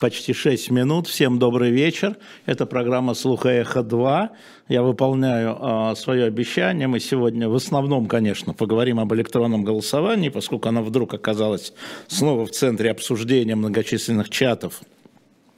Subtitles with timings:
[0.00, 1.06] почти 6 минут.
[1.06, 2.16] Всем добрый вечер.
[2.46, 4.30] Это программа «Слуха Эхо-2».
[4.68, 6.88] Я выполняю э, свое обещание.
[6.88, 11.74] Мы сегодня в основном, конечно, поговорим об электронном голосовании, поскольку она вдруг оказалась
[12.08, 14.80] снова в центре обсуждения многочисленных чатов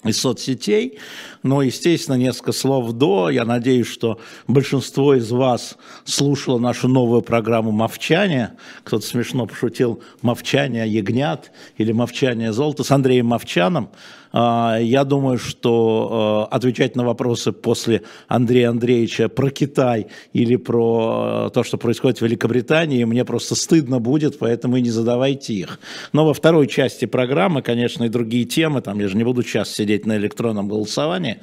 [0.05, 0.99] из соцсетей.
[1.45, 3.31] Но, естественно, несколько слов до.
[3.31, 4.19] Я надеюсь, что
[4.49, 8.55] большинство из вас слушало нашу новую программу «Мовчание».
[8.83, 13.91] Кто-то смешно пошутил «Мовчание ягнят» или «Мовчание золота» с Андреем Мовчаном.
[14.33, 21.47] А, я думаю, что а, отвечать на вопросы после Андрея Андреевича про Китай или про
[21.47, 25.79] а, то, что происходит в Великобритании, мне просто стыдно будет, поэтому и не задавайте их.
[26.13, 29.71] Но во второй части программы, конечно, и другие темы, там я же не буду сейчас
[29.71, 31.39] сидеть на электронном голосовании.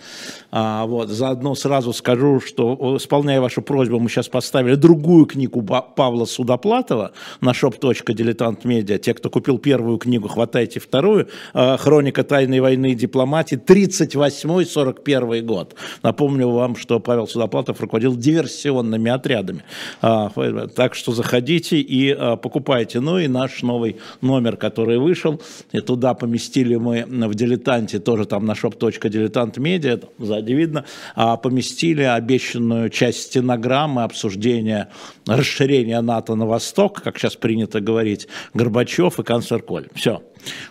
[0.52, 7.12] Вот, заодно сразу скажу, что, исполняя вашу просьбу, мы сейчас поставили другую книгу Павла Судоплатова
[7.42, 8.98] на shop.diletant.media.
[8.98, 11.28] Те, кто купил первую книгу, хватайте вторую.
[11.54, 15.76] «Хроника тайной войны войны и дипломатии 38-41 год.
[16.04, 19.64] Напомню вам, что Павел Судоплатов руководил диверсионными отрядами.
[20.02, 20.30] А,
[20.76, 23.00] так что заходите и а, покупайте.
[23.00, 25.42] Ну и наш новый номер, который вышел,
[25.74, 32.90] и туда поместили мы в «Дилетанте», тоже там на shop.diletant.media, сзади видно, а, поместили обещанную
[32.90, 34.88] часть стенограммы обсуждения
[35.28, 39.88] расширения НАТО на восток, как сейчас принято говорить, Горбачев и канцлер Коль.
[39.94, 40.22] Все.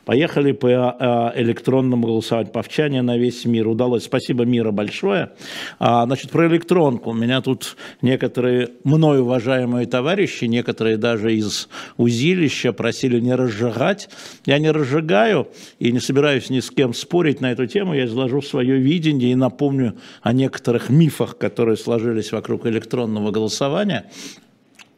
[0.05, 2.53] Поехали по э, электронному голосованию.
[2.53, 3.69] Повчание на весь мир.
[3.69, 4.05] Удалось.
[4.05, 5.31] Спасибо, Мира, большое.
[5.79, 7.11] А, значит, про электронку.
[7.11, 14.09] У меня тут некоторые мной уважаемые товарищи, некоторые даже из узилища просили не разжигать.
[14.47, 17.95] Я не разжигаю и не собираюсь ни с кем спорить на эту тему.
[17.95, 24.11] Я изложу свое видение и напомню о некоторых мифах, которые сложились вокруг электронного голосования.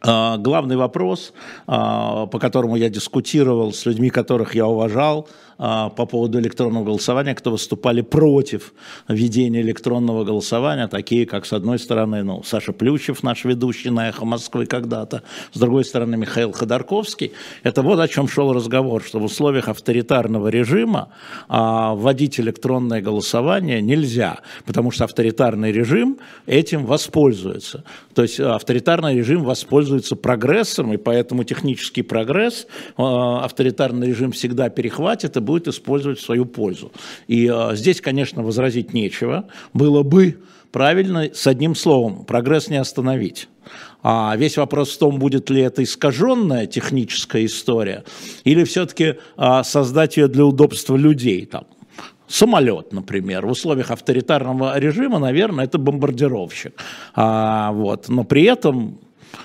[0.03, 1.31] А, главный вопрос,
[1.67, 5.27] а, по которому я дискутировал с людьми, которых я уважал,
[5.59, 8.73] а, по поводу электронного голосования, кто выступали против
[9.07, 14.25] введения электронного голосования, такие как, с одной стороны, ну, Саша Плющев, наш ведущий на «Эхо
[14.25, 15.21] Москвы» когда-то,
[15.53, 17.33] с другой стороны, Михаил Ходорковский.
[17.61, 21.09] Это вот о чем шел разговор, что в условиях авторитарного режима
[21.47, 26.17] вводить электронное голосование нельзя, потому что авторитарный режим
[26.47, 27.83] этим воспользуется.
[28.15, 35.37] То есть авторитарный режим воспользуется прогрессом, и поэтому технический прогресс а, авторитарный режим всегда перехватит
[35.37, 36.91] и будет использовать в свою пользу.
[37.27, 39.47] И э, здесь, конечно, возразить нечего.
[39.73, 40.37] Было бы
[40.71, 43.47] правильно с одним словом, прогресс не остановить.
[44.03, 48.03] А весь вопрос в том, будет ли это искаженная техническая история,
[48.43, 51.45] или все-таки а, создать ее для удобства людей.
[51.45, 51.65] Там,
[52.27, 56.73] самолет, например, в условиях авторитарного режима, наверное, это бомбардировщик.
[57.13, 58.99] А, вот, но при этом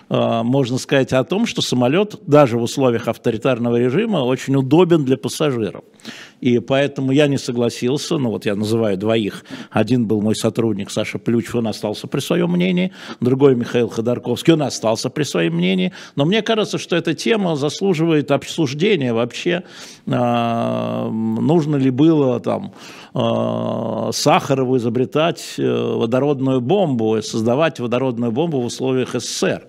[0.08, 5.82] можно сказать о том, что самолет даже в условиях авторитарного режима очень удобен для пассажиров.
[6.40, 9.44] И поэтому я не согласился, ну вот я называю двоих.
[9.70, 14.62] Один был мой сотрудник Саша Плющев, он остался при своем мнении, другой Михаил Ходорковский, он
[14.62, 15.92] остался при своем мнении.
[16.14, 19.62] Но мне кажется, что эта тема заслуживает обсуждения вообще,
[20.06, 22.72] э, нужно ли было там
[23.14, 29.66] э, Сахарову изобретать водородную бомбу, создавать водородную бомбу в условиях СССР.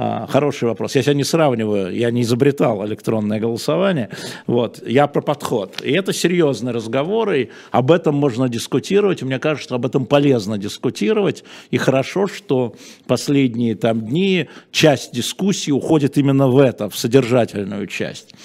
[0.00, 0.94] А, хороший вопрос.
[0.94, 4.10] Я себя не сравниваю, я не изобретал электронное голосование.
[4.46, 4.80] Вот.
[4.86, 5.82] Я про подход.
[5.82, 9.22] И это серьезные разговоры, об этом можно дискутировать.
[9.22, 11.42] Мне кажется, об этом полезно дискутировать.
[11.72, 12.76] И хорошо, что
[13.08, 18.36] последние там дни часть дискуссии уходит именно в это, в содержательную часть.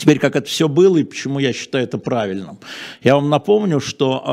[0.00, 2.58] Теперь, как это все было и почему я считаю это правильным.
[3.02, 4.24] Я вам напомню, что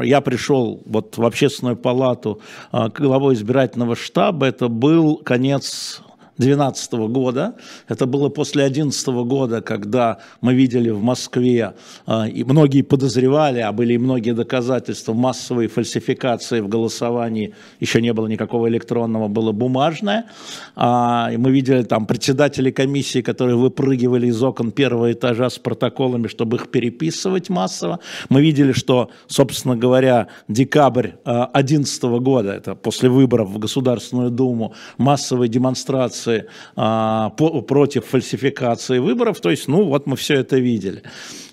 [0.00, 2.40] э, я пришел вот в общественную палату
[2.72, 4.46] э, главой избирательного штаба.
[4.46, 6.02] Это был конец
[6.38, 7.54] 2012 года.
[7.88, 11.74] Это было после 2011 года, когда мы видели в Москве,
[12.06, 17.54] э, и многие подозревали, а были и многие доказательства массовой фальсификации в голосовании.
[17.80, 20.26] Еще не было никакого электронного, было бумажное.
[20.74, 26.28] А, и мы видели там председателей комиссии, которые выпрыгивали из окон первого этажа с протоколами,
[26.28, 28.00] чтобы их переписывать массово.
[28.28, 34.74] Мы видели, что, собственно говоря, декабрь 2011 э, года, это после выборов в Государственную Думу,
[34.98, 36.25] массовые демонстрации а,
[36.74, 39.40] против фальсификации выборов.
[39.40, 41.02] То есть, ну вот мы все это видели.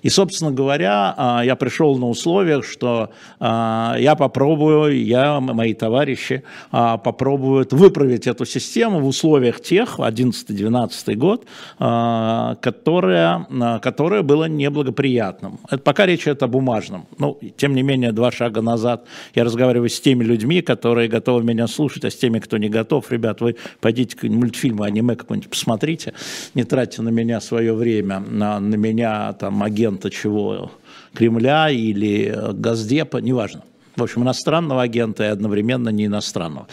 [0.04, 3.10] И, собственно говоря, а, я пришел на условиях, что
[3.40, 11.14] а, я попробую, я, мои товарищи а, попробуют выправить эту систему в условиях тех, 11-12
[11.14, 11.46] год,
[11.78, 13.46] которое,
[13.80, 15.58] которое было неблагоприятным.
[15.70, 17.06] Это, пока речь идет о бумажном.
[17.18, 21.66] Ну, тем не менее, два шага назад я разговариваю с теми людьми, которые готовы меня
[21.66, 26.12] слушать, а с теми, кто не готов, ребят, вы пойдите к мультфильмы, аниме какой-нибудь посмотрите,
[26.54, 29.62] не тратьте на меня свое время, на, на меня там
[29.94, 30.70] агента чего,
[31.14, 33.62] Кремля или Газдепа, неважно.
[33.96, 36.66] В общем, иностранного агента и одновременно не иностранного.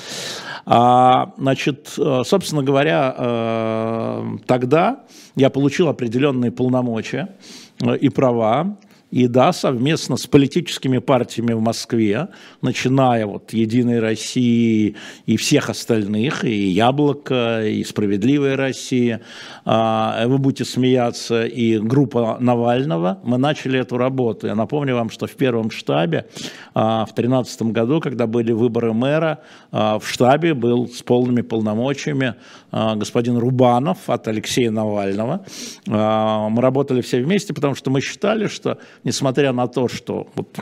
[0.66, 5.04] А, значит, э, собственно говоря, э, тогда
[5.36, 7.28] я получил определенные полномочия
[7.80, 8.76] э, и права,
[9.12, 12.30] и да, совместно с политическими партиями в Москве,
[12.62, 19.22] начиная вот «Единой России» и всех остальных, и «Яблоко», и «Справедливая Россия»,
[19.66, 24.48] а, вы будете смеяться, и группа Навального, мы начали эту работу.
[24.48, 26.28] Я напомню вам, что в первом штабе
[26.74, 29.40] а, в 2013 году, когда были выборы мэра,
[29.74, 32.36] а, в штабе был с полными полномочиями
[32.72, 35.44] господин Рубанов от Алексея Навального.
[35.86, 40.58] Мы работали все вместе, потому что мы считали, что несмотря на то, что вот,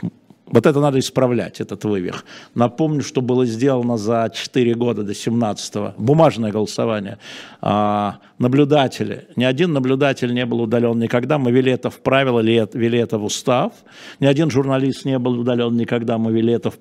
[0.50, 2.24] вот это надо исправлять, этот вывих.
[2.54, 5.94] Напомню, что было сделано за 4 года до 17-го.
[5.96, 7.18] Бумажное голосование.
[7.60, 9.28] А, наблюдатели.
[9.36, 11.38] Ни один наблюдатель не был удален никогда.
[11.38, 13.72] Мы вели это в правила, вели это в устав.
[14.18, 16.18] Ни один журналист не был удален никогда.
[16.18, 16.78] Мы вели это в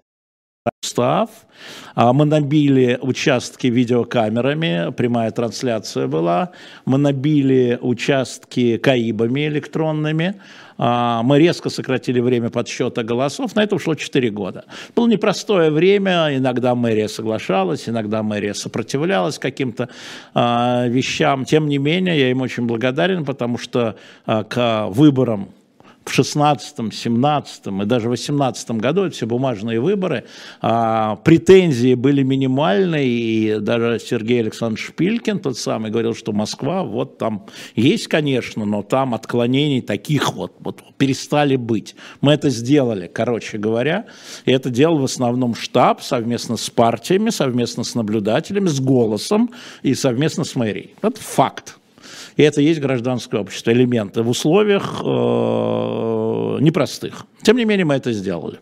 [0.84, 1.30] устав.
[1.96, 6.52] А, мы набили участки видеокамерами, прямая трансляция была.
[6.86, 10.42] Мы набили участки КАИБами электронными.
[10.82, 14.64] А, мы резко сократили время подсчета голосов, на это ушло 4 года.
[14.96, 19.90] Было непростое время, иногда мэрия соглашалась, иногда мэрия сопротивлялась каким-то
[20.34, 21.44] а, вещам.
[21.44, 23.96] Тем не менее, я им очень благодарен, потому что
[24.26, 25.50] а, к выборам
[26.10, 30.26] в 16 17 и даже 18 году, это все бумажные выборы,
[30.62, 37.18] а, претензии были минимальные, и даже Сергей Александрович Шпилькин, тот самый, говорил, что Москва, вот
[37.18, 37.46] там
[37.76, 41.96] есть, конечно, но там отклонений таких вот, вот перестали быть.
[42.22, 44.06] Мы это сделали, короче говоря,
[44.46, 49.52] и это делал в основном штаб совместно с партиями, совместно с наблюдателями, с голосом
[49.84, 50.96] и совместно с мэрией.
[51.02, 51.79] Это факт.
[52.40, 57.26] И это есть гражданское общество, элементы в условиях э, непростых.
[57.42, 58.60] Тем не менее, мы это сделали.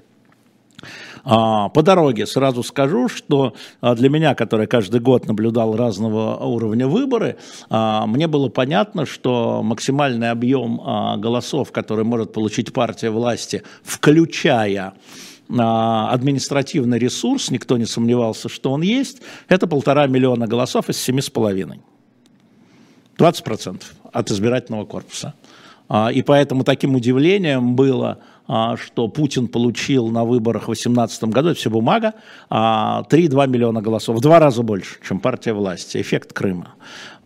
[1.24, 6.88] А, по дороге сразу скажу, что а, для меня, который каждый год наблюдал разного уровня
[6.88, 7.38] выборы,
[7.69, 10.77] а, мне было понятно, что максимальный объем
[11.21, 14.94] голосов, который может получить партия власти, включая
[15.50, 21.29] административный ресурс, никто не сомневался, что он есть, это полтора миллиона голосов из семи с
[21.29, 21.79] половиной.
[23.17, 23.81] 20%
[24.11, 25.33] от избирательного корпуса.
[25.89, 31.59] А, и поэтому таким удивлением было, что Путин получил на выборах в 2018 году, это
[31.59, 32.13] все бумага,
[32.49, 36.75] 3,2 а, миллиона голосов, в два раза больше, чем партия власти, эффект Крыма.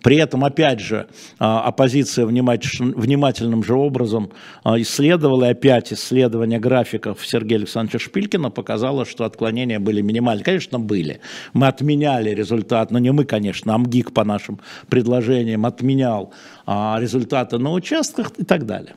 [0.01, 1.07] При этом, опять же,
[1.37, 4.31] а, оппозиция внимательным же образом
[4.63, 10.43] а, исследовала, и опять исследование графиков Сергея Александровича Шпилькина показало, что отклонения были минимальны.
[10.43, 11.21] Конечно, были.
[11.53, 14.59] Мы отменяли результат, но не мы, конечно, АМГИК по нашим
[14.89, 16.33] предложениям отменял
[16.65, 18.95] а, результаты на участках и так далее.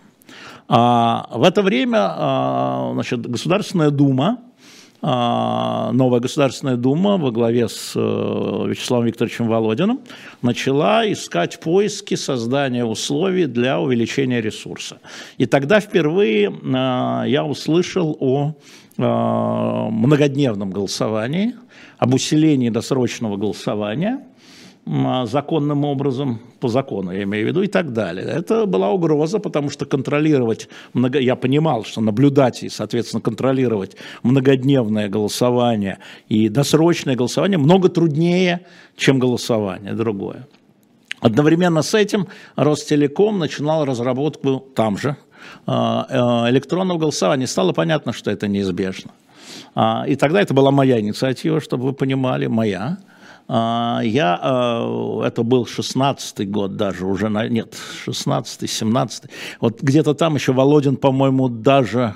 [0.68, 4.38] В это время значит, Государственная Дума
[5.06, 10.00] а, новая Государственная Дума во главе с э, Вячеславом Викторовичем Володиным
[10.40, 15.00] начала искать поиски создания условий для увеличения ресурса.
[15.36, 18.54] И тогда впервые а, я услышал о
[18.96, 21.54] а, многодневном голосовании,
[21.98, 24.24] об усилении досрочного голосования–
[24.86, 28.26] законным образом, по закону я имею в виду, и так далее.
[28.26, 35.08] Это была угроза, потому что контролировать, много, я понимал, что наблюдать и, соответственно, контролировать многодневное
[35.08, 38.66] голосование и досрочное голосование много труднее,
[38.96, 40.46] чем голосование другое.
[41.20, 45.16] Одновременно с этим Ростелеком начинал разработку там же
[45.66, 47.46] а, э, электронного голосования.
[47.46, 49.12] Стало понятно, что это неизбежно.
[49.74, 52.98] А, и тогда это была моя инициатива, чтобы вы понимали, моя.
[53.46, 59.30] А, я, а, это был 16-й год даже, уже, нет, 16-й, 17-й.
[59.60, 62.14] Вот где-то там еще Володин, по-моему, даже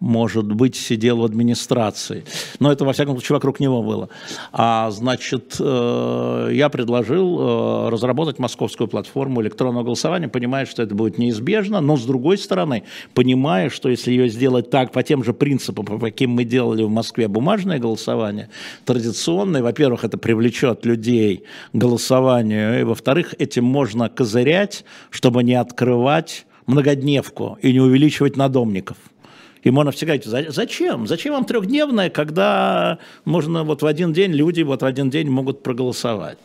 [0.00, 2.24] может быть, сидел в администрации.
[2.58, 4.08] Но это, во всяком случае, вокруг него было.
[4.50, 11.18] А, значит, э, я предложил э, разработать московскую платформу электронного голосования, понимая, что это будет
[11.18, 15.84] неизбежно, но, с другой стороны, понимая, что если ее сделать так, по тем же принципам,
[15.84, 18.48] по каким мы делали в Москве бумажное голосование,
[18.86, 26.46] традиционное, во-первых, это привлечет людей к голосованию, и, во-вторых, этим можно козырять, чтобы не открывать
[26.66, 28.96] многодневку и не увеличивать надомников.
[29.62, 31.06] И можно всегда говорить, зачем?
[31.06, 35.62] Зачем вам трехдневная, когда можно вот в один день, люди вот в один день могут
[35.62, 36.38] проголосовать?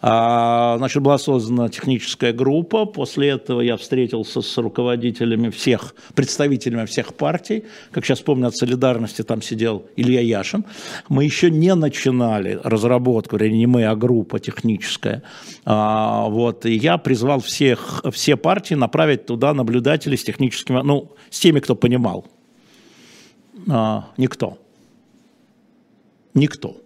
[0.00, 7.14] А, значит, была создана техническая группа, после этого я встретился с руководителями всех, представителями всех
[7.14, 10.64] партий, как сейчас помню, от «Солидарности» там сидел Илья Яшин.
[11.08, 15.22] Мы еще не начинали разработку, вернее, не мы, а группа техническая.
[15.64, 21.40] А, вот, и я призвал всех, все партии направить туда наблюдателей с техническими, ну, с
[21.40, 22.26] теми, кто понимал
[23.68, 24.58] а, никто.
[26.34, 26.80] Никто.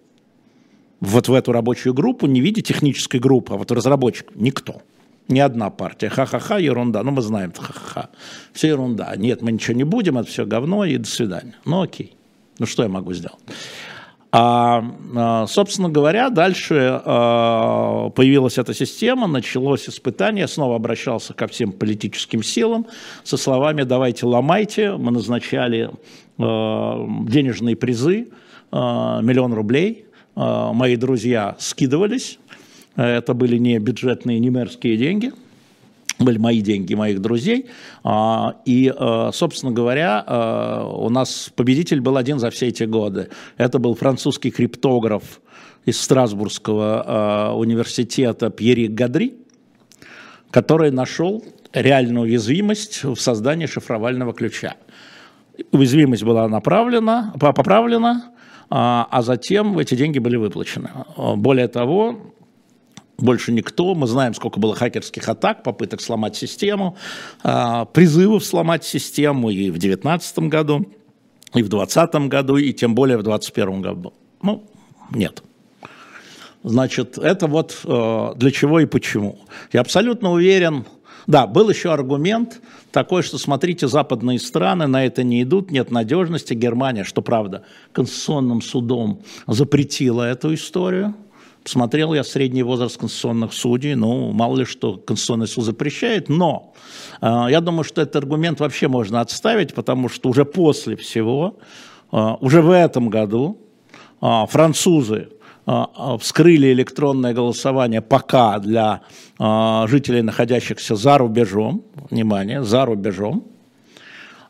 [1.00, 4.82] Вот в эту рабочую группу не виде технической группы, а вот разработчик никто.
[5.28, 6.08] Ни одна партия.
[6.08, 7.02] Ха-ха-ха, ерунда.
[7.02, 8.08] Ну, мы знаем, ха-ха-ха.
[8.52, 9.14] Все ерунда.
[9.16, 11.54] Нет, мы ничего не будем, это все говно и до свидания.
[11.64, 12.16] Ну, окей.
[12.58, 13.38] Ну, что я могу сделать?
[14.30, 14.84] А,
[15.16, 22.42] а собственно говоря, дальше а, появилась эта система, началось испытание, снова обращался ко всем политическим
[22.42, 22.86] силам
[23.24, 24.92] со словами «давайте ломайте».
[24.96, 25.90] Мы назначали
[26.38, 28.28] Э, денежные призы,
[28.70, 30.04] миллион рублей.
[30.36, 32.38] Мои друзья скидывались.
[32.96, 35.32] Это были не бюджетные, не мэрские деньги,
[36.18, 37.66] были мои деньги, моих друзей.
[38.64, 38.94] И,
[39.32, 43.28] собственно говоря, у нас победитель был один за все эти годы.
[43.56, 45.40] Это был французский криптограф
[45.84, 49.36] из Страсбургского университета Пьери Гадри,
[50.50, 54.74] который нашел реальную уязвимость в создании шифровального ключа
[55.72, 58.32] уязвимость была направлена, поправлена,
[58.70, 60.90] а, а затем эти деньги были выплачены.
[61.16, 62.34] Более того,
[63.18, 66.96] больше никто, мы знаем, сколько было хакерских атак, попыток сломать систему,
[67.42, 70.86] а, призывов сломать систему и в 2019 году,
[71.54, 74.12] и в 2020 году, и тем более в 2021 году.
[74.42, 74.64] Ну,
[75.12, 75.42] нет.
[76.62, 79.38] Значит, это вот э, для чего и почему.
[79.72, 80.84] Я абсолютно уверен,
[81.26, 82.60] да, был еще аргумент
[82.90, 86.54] такой, что смотрите, западные страны на это не идут, нет надежности.
[86.54, 91.14] Германия, что правда, Конституционным судом запретила эту историю.
[91.68, 96.72] Смотрел я средний возраст конституционных судей, ну, мало ли что Конституционный суд запрещает, но
[97.20, 101.58] э, я думаю, что этот аргумент вообще можно отставить, потому что уже после всего,
[102.10, 103.58] э, уже в этом году
[104.22, 105.28] э, французы
[105.66, 109.02] а, а, вскрыли электронное голосование пока для
[109.38, 113.44] а, жителей, находящихся за рубежом, внимание, за рубежом.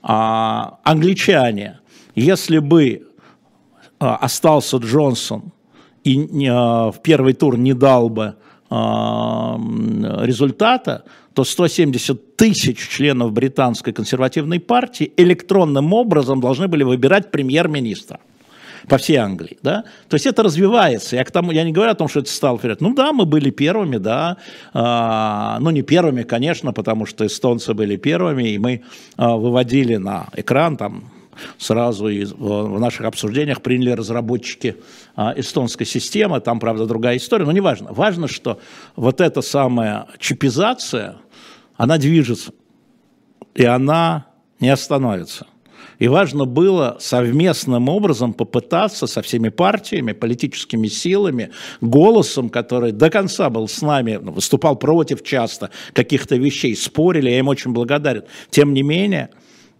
[0.01, 1.81] Англичане,
[2.15, 3.09] если бы
[3.99, 5.51] остался Джонсон
[6.15, 8.35] и в первый тур не дал бы
[10.21, 18.19] результата, то 170 тысяч членов британской консервативной партии электронным образом должны были выбирать премьер-министра
[18.89, 21.95] по всей Англии, да, то есть это развивается, я, к тому, я не говорю о
[21.95, 24.39] том, что это стало вперед, ну да, мы были первыми, да,
[24.73, 28.83] а, ну не первыми, конечно, потому что эстонцы были первыми, и мы
[29.17, 31.11] а, выводили на экран там
[31.59, 34.77] сразу и в наших обсуждениях приняли разработчики
[35.17, 37.93] а, эстонской системы, там, правда, другая история, но неважно.
[37.93, 38.61] Важно, что
[38.97, 41.17] вот эта самая чипизация,
[41.77, 42.53] она движется,
[43.55, 44.27] и она
[44.61, 45.47] не остановится.
[45.99, 53.51] И важно было совместным образом попытаться со всеми партиями, политическими силами, голосом, который до конца
[53.51, 58.25] был с нами, ну, выступал против часто каких-то вещей, спорили, я им очень благодарен.
[58.51, 59.31] Тем не менее,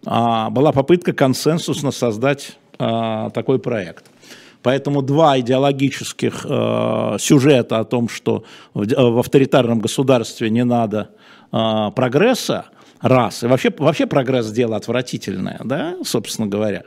[0.03, 4.05] была попытка консенсусно создать а, такой проект.
[4.61, 11.11] Поэтому два идеологических э, сюжета о том, что в, авторитарном государстве не надо
[11.49, 12.65] прогресса,
[13.01, 13.43] раз.
[13.43, 16.83] И вообще, вообще прогресс– дело отвратительное, да, собственно говоря.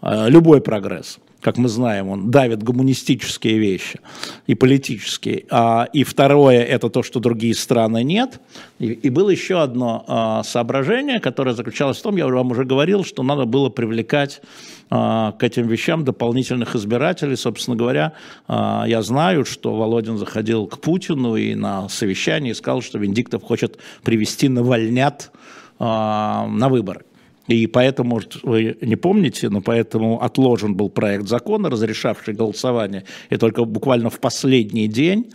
[0.00, 4.00] А, любой прогресс– как мы знаем, он давит гуманистические вещи
[4.46, 5.44] и политические.
[5.50, 8.40] А, и второе– это то, что другие страны нет.
[8.78, 13.22] И, было еще одно а, соображение, которое заключалось в том, я вам уже говорил, что
[13.22, 14.42] надо было привлекать
[14.90, 17.36] а, к этим вещам дополнительных избирателей.
[17.36, 18.12] Собственно говоря,
[18.48, 24.48] я знаю, что Володин заходил к Путину и на совещании сказал, что Венедиктов хочет привести
[24.48, 25.30] Навальнят
[25.78, 27.04] на выборы.
[27.50, 33.36] И поэтому, может, вы не помните, но поэтому отложен был проект закона, разрешавший голосование, и
[33.36, 35.32] только буквально в последний день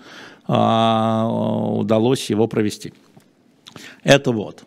[0.48, 2.94] а, удалось его провести.
[4.04, 4.64] Это вот.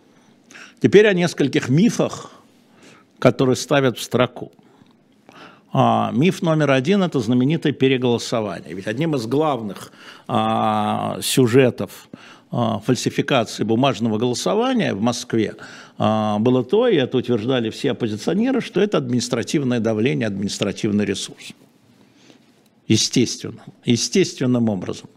[0.82, 2.30] Теперь о нескольких мифах,
[3.18, 4.52] которые ставят в строку.
[5.72, 8.74] А, миф номер один– это знаменитое переголосование.
[8.74, 9.90] Ведь одним из главных
[10.26, 12.10] а, сюжетов
[12.50, 15.54] фальсификации бумажного голосования в Москве
[15.98, 21.52] а, было то, и это утверждали все оппозиционеры, что это административное давление, административный ресурс.
[22.86, 25.10] Естественно, естественным образом.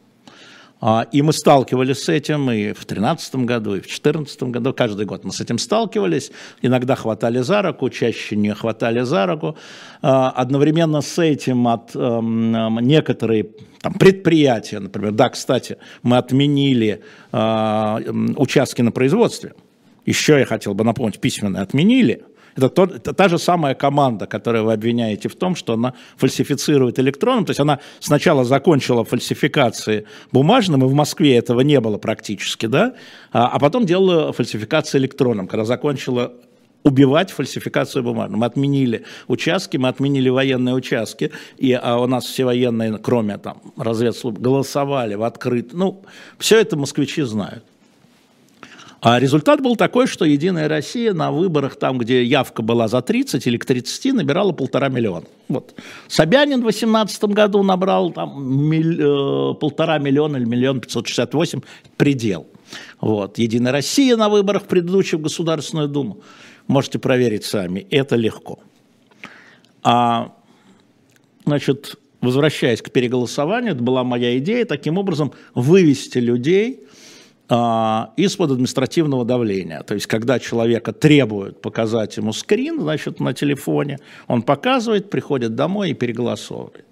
[0.81, 4.73] А, и мы сталкивались с этим и в 2013 году, и в 2014 году.
[4.73, 6.31] Каждый год мы с этим сталкивались.
[6.63, 9.55] Иногда хватали за руку, чаще не хватали за руку.
[10.01, 13.49] А, одновременно с этим от эм, некоторые
[13.81, 17.99] там, предприятия, например, да, кстати, мы отменили а,
[18.35, 19.53] участки на производстве.
[20.07, 22.23] Еще я хотел бы напомнить, письменно отменили–
[22.55, 26.99] это, то, это та же самая команда, которую вы обвиняете в том, что она фальсифицирует
[26.99, 27.45] электронным.
[27.45, 32.93] То есть она сначала закончила фальсификации бумажным, и в Москве этого не было практически, да,
[33.31, 36.33] а, а потом делала фальсификации электронным, когда закончила
[36.83, 38.39] убивать фальсификацию бумажным.
[38.39, 43.61] Мы отменили участки, мы отменили военные участки, и а у нас все военные, кроме там
[43.77, 45.73] разведслужб, голосовали в открыт.
[45.73, 46.03] Ну,
[46.39, 47.63] все это москвичи знают.
[49.01, 53.47] А результат был такой, что «Единая Россия» на выборах, там, где явка была за 30
[53.47, 55.25] или к 30, набирала полтора миллиона.
[55.47, 55.73] Вот.
[56.07, 61.61] Собянин в 2018 году набрал там миль, э, полтора миллиона или миллион пятьсот шестьдесят восемь,
[61.97, 62.45] предел.
[62.99, 63.39] Вот.
[63.39, 66.19] «Единая Россия» на выборах предыдущих в Государственную Думу.
[66.67, 68.59] Можете проверить сами, это легко.
[69.81, 70.31] А,
[71.43, 76.85] значит, возвращаясь к переголосованию, это была моя идея, таким образом вывести людей
[77.51, 79.83] из-под административного давления.
[79.83, 85.89] То есть, когда человека требуют показать ему скрин, значит, на телефоне, он показывает, приходит домой
[85.89, 86.85] и переголосовывает.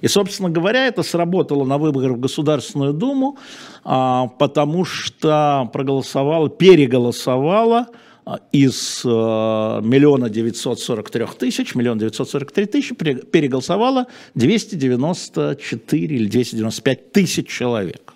[0.00, 3.36] И, собственно говоря, это сработало на выборах в Государственную Думу,
[3.84, 7.88] а, потому что проголосовало, переголосовало
[8.24, 16.28] а, из миллиона девятьсот сорок трех тысяч, миллион девятьсот сорок три тысячи переголосовало 294 или
[16.28, 18.14] 295 тысяч человек.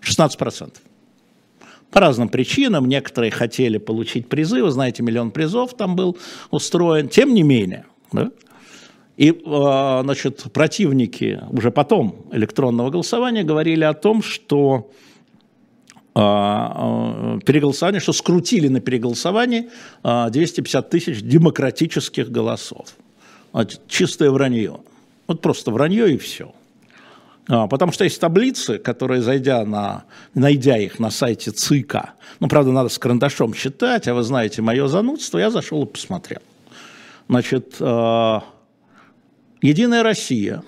[0.00, 0.82] 16 процентов.
[1.90, 2.86] По разным причинам.
[2.86, 4.62] Некоторые хотели получить призы.
[4.62, 6.18] Вы знаете, миллион призов там был
[6.50, 7.08] устроен.
[7.08, 8.30] Тем не менее, да?
[9.16, 14.90] И, а, значит, противники уже потом электронного голосования говорили о том, что
[16.14, 19.70] а, а, переголосование, что скрутили на переголосовании
[20.02, 22.88] 250 тысяч демократических голосов.
[23.88, 24.80] Чистое вранье.
[25.26, 26.52] Вот просто вранье и все.
[27.48, 32.72] А, потому что есть таблицы, которые, зайдя на, найдя их на сайте ЦИКа, ну, правда,
[32.72, 36.40] надо с карандашом считать, а вы знаете мое занудство, я зашел и посмотрел.
[37.28, 38.40] Значит, э,
[39.62, 40.62] Единая Россия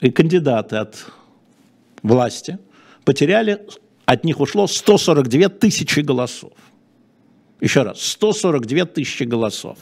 [0.00, 1.06] и кандидаты от
[2.02, 2.58] власти
[3.04, 3.66] потеряли,
[4.04, 6.52] от них ушло 142 тысячи голосов.
[7.60, 9.78] Еще раз, 142 тысячи голосов.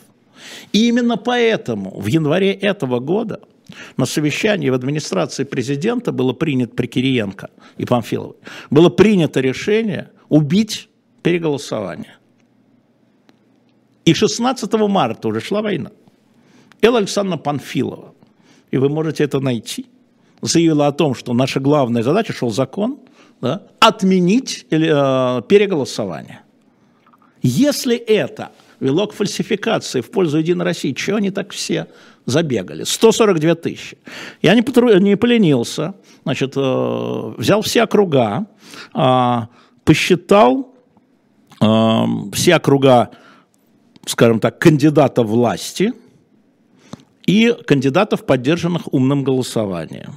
[0.72, 3.40] И именно поэтому в январе этого года–
[3.96, 8.36] на совещании в администрации президента было принято при Кириенко и Памфиловой,
[8.70, 10.88] было принято решение убить
[11.22, 12.16] переголосование.
[14.04, 15.90] И 16 марта уже шла война.
[16.80, 18.12] Элла Александровна Панфилова,
[18.72, 19.86] и вы можете это найти,
[20.40, 22.98] заявила о том, что наша главная задача, шел закон,
[23.40, 26.42] да, отменить э, переголосование.
[27.42, 31.86] Если это вело к фальсификации в пользу Единой России, чего они так все
[32.26, 32.84] забегали.
[32.84, 33.98] 142 тысячи.
[34.42, 34.92] Я не, потру...
[34.98, 38.46] не поленился, значит, э, взял все округа,
[38.94, 39.40] э,
[39.84, 40.74] посчитал
[41.60, 43.10] э, все округа,
[44.06, 45.92] скажем так, кандидатов власти
[47.26, 50.14] и кандидатов, поддержанных умным голосованием.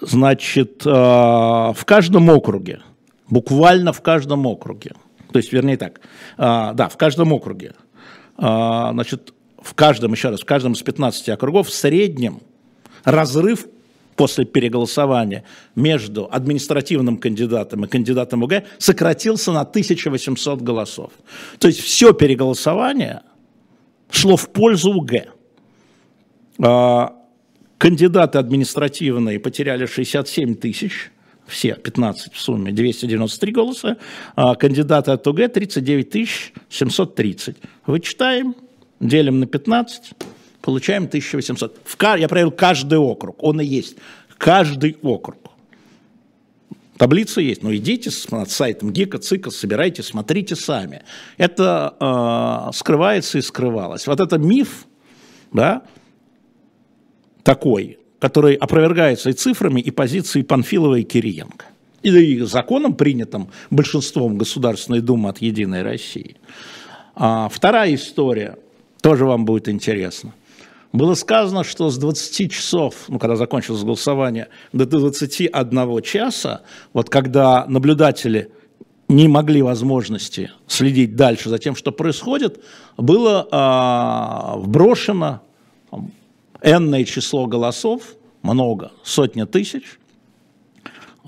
[0.00, 2.80] Значит, э, в каждом округе,
[3.28, 4.92] буквально в каждом округе,
[5.32, 6.00] то есть, вернее так,
[6.38, 7.72] э, да, в каждом округе,
[8.38, 9.34] э, значит,
[9.68, 12.40] в каждом, еще раз, в каждом из 15 округов в среднем
[13.04, 13.66] разрыв
[14.16, 15.44] после переголосования
[15.76, 21.12] между административным кандидатом и кандидатом УГ сократился на 1800 голосов.
[21.58, 23.20] То есть все переголосование
[24.10, 25.12] шло в пользу УГ.
[26.64, 27.14] А,
[27.76, 31.12] кандидаты административные потеряли 67 тысяч,
[31.46, 33.98] все 15 в сумме, 293 голоса,
[34.34, 37.56] а кандидаты от УГ 39 730.
[37.84, 38.54] Вычитаем
[39.00, 40.12] делим на 15,
[40.60, 41.80] получаем 1800.
[41.84, 43.96] В, я проверил каждый округ, он и есть.
[44.36, 45.38] Каждый округ.
[46.96, 51.02] Таблица есть, но идите с сайтом ГИКа, ЦИКа, собирайте, смотрите сами.
[51.36, 54.08] Это э, скрывается и скрывалось.
[54.08, 54.86] Вот это миф,
[55.52, 55.82] да,
[57.44, 61.66] такой, который опровергается и цифрами, и позицией Панфилова и Кириенко.
[62.02, 66.36] И законом, принятым большинством Государственной Думы от «Единой России».
[67.14, 68.56] А вторая история–
[69.00, 70.32] тоже вам будет интересно.
[70.92, 77.66] Было сказано, что с 20 часов, ну, когда закончилось голосование, до 21 часа, вот когда
[77.66, 78.50] наблюдатели
[79.08, 82.62] не могли возможности следить дальше за тем, что происходит,
[82.96, 85.42] было э, вброшено
[86.62, 88.02] энное число голосов,
[88.42, 89.98] много, сотня тысяч,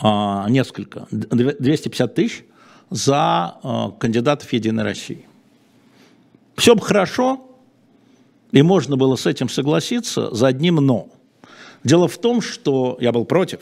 [0.02, 2.44] а, несколько, 250 тысяч
[2.88, 5.26] за а, кандидатов Единой России.
[6.56, 7.49] Все бы хорошо,
[8.52, 11.08] и можно было с этим согласиться за одним «но».
[11.84, 13.60] Дело в том, что я был против,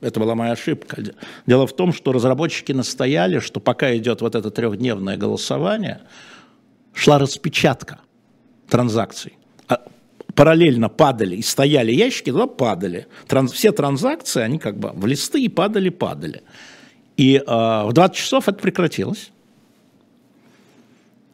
[0.00, 1.02] это была моя ошибка.
[1.46, 6.00] Дело в том, что разработчики настояли, что пока идет вот это трехдневное голосование,
[6.94, 8.00] шла распечатка
[8.68, 9.34] транзакций.
[9.68, 9.82] А
[10.34, 13.06] параллельно падали и стояли ящики, туда падали.
[13.26, 16.42] Транс, все транзакции, они как бы в листы и падали, падали.
[17.16, 19.30] И э, в 20 часов это прекратилось.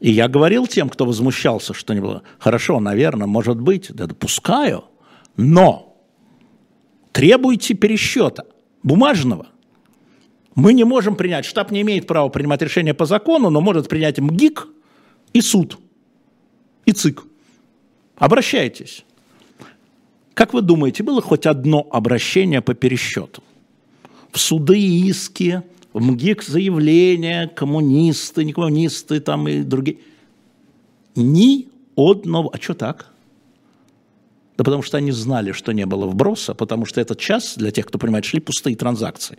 [0.01, 4.85] И я говорил тем, кто возмущался, что не было, хорошо, наверное, может быть, да допускаю,
[5.37, 5.97] но
[7.13, 8.47] требуйте пересчета
[8.83, 9.47] бумажного.
[10.55, 14.19] Мы не можем принять, штаб не имеет права принимать решения по закону, но может принять
[14.19, 14.69] МГИК
[15.33, 15.79] и суд,
[16.85, 17.25] и ЦИК.
[18.17, 19.05] Обращайтесь.
[20.35, 23.43] Как вы думаете, было хоть одно обращение по пересчету?
[24.31, 29.99] В суды иски, в МГИК заявления, коммунисты, не коммунисты там и другие.
[31.15, 32.51] Ни одного.
[32.53, 33.13] А что так?
[34.57, 37.87] Да потому что они знали, что не было вброса, потому что этот час, для тех,
[37.87, 39.39] кто понимает, шли пустые транзакции.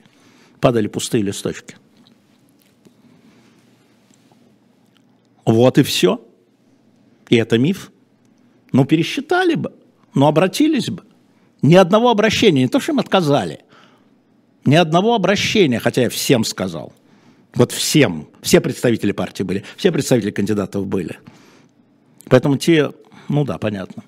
[0.59, 1.75] Падали пустые листочки.
[5.45, 6.21] Вот и все.
[7.29, 7.91] И это миф.
[8.71, 9.73] Ну, пересчитали бы,
[10.13, 11.03] ну, обратились бы.
[11.61, 13.61] Ни одного обращения, не то, что им отказали.
[14.67, 16.91] Ни одного обращения, хотя я всем сказал.
[17.55, 18.27] Вот всем.
[18.41, 21.19] Все представители партии были, все представители кандидатов были.
[22.27, 22.91] Поэтому те,
[23.29, 24.03] ну да, понятно.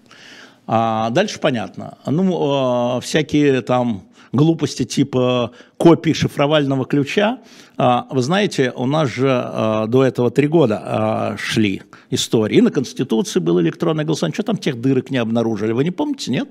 [0.67, 1.97] А дальше понятно.
[2.05, 7.39] Ну, э, всякие там глупости типа копии шифровального ключа.
[7.77, 12.57] А, вы знаете, у нас же а, до этого три года а, шли истории.
[12.57, 14.33] И на Конституции было электронное голосование.
[14.33, 15.71] Что там тех дырок не обнаружили?
[15.71, 16.49] Вы не помните, нет?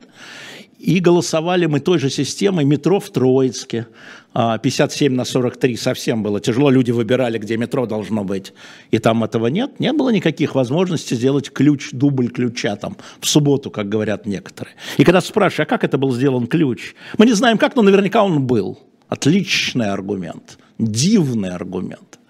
[0.78, 3.88] И голосовали мы той же системой метро в Троицке.
[4.32, 6.70] 57 на 43 совсем было тяжело.
[6.70, 8.52] Люди выбирали, где метро должно быть.
[8.92, 9.80] И там этого нет.
[9.80, 14.76] Не было никаких возможностей сделать ключ, дубль ключа там в субботу, как говорят некоторые.
[14.98, 16.94] И когда спрашиваешь, а как это был сделан ключ?
[17.16, 18.78] Мы не знаем как, но наверняка он был.
[19.08, 20.58] Отличный аргумент.
[20.78, 22.20] Дивный аргумент.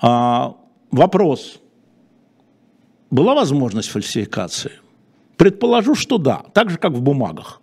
[0.00, 0.54] А,
[0.92, 1.58] вопрос.
[3.10, 4.72] Была возможность фальсификации?
[5.36, 7.60] Предположу, что да, так же, как в бумагах.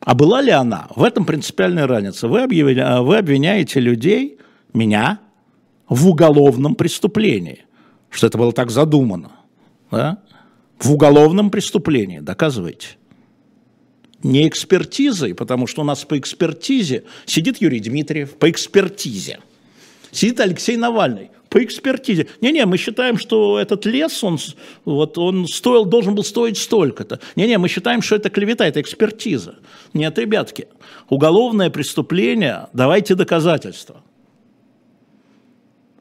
[0.00, 0.88] А была ли она?
[0.94, 2.28] В этом принципиальная разница.
[2.28, 4.38] Вы, объявили, вы обвиняете людей,
[4.72, 5.20] меня,
[5.88, 7.66] в уголовном преступлении.
[8.08, 9.32] Что это было так задумано.
[9.90, 10.22] Да?
[10.78, 12.20] В уголовном преступлении.
[12.20, 12.96] Доказывайте.
[14.22, 19.40] Не экспертизой, потому что у нас по экспертизе сидит Юрий Дмитриев, по экспертизе.
[20.12, 22.28] Сидит Алексей Навальный по экспертизе.
[22.40, 24.38] Не-не, мы считаем, что этот лес, он,
[24.84, 27.20] вот, он стоил, должен был стоить столько-то.
[27.36, 29.56] Не-не, мы считаем, что это клевета, это экспертиза.
[29.92, 30.68] Нет, ребятки,
[31.08, 34.02] уголовное преступление, давайте доказательства.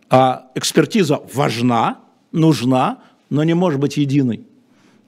[0.09, 1.99] А экспертиза важна,
[2.31, 2.99] нужна,
[3.31, 4.45] но не может быть единой.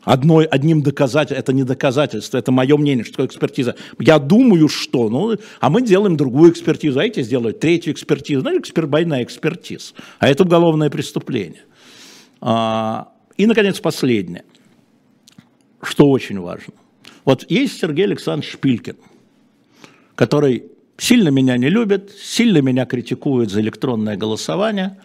[0.03, 3.75] Одной, одним доказательством, это не доказательство, это мое мнение, что такое экспертиза.
[3.99, 8.57] Я думаю, что, ну, а мы делаем другую экспертизу, а эти сделают третью экспертизу, ну,
[8.57, 11.65] экспер, двойная экспертиза, а это уголовное преступление.
[12.39, 14.43] А, и, наконец, последнее,
[15.83, 16.73] что очень важно.
[17.23, 18.97] Вот есть Сергей Александрович Шпилькин,
[20.15, 20.65] который
[20.97, 24.97] сильно меня не любит, сильно меня критикует за электронное голосование,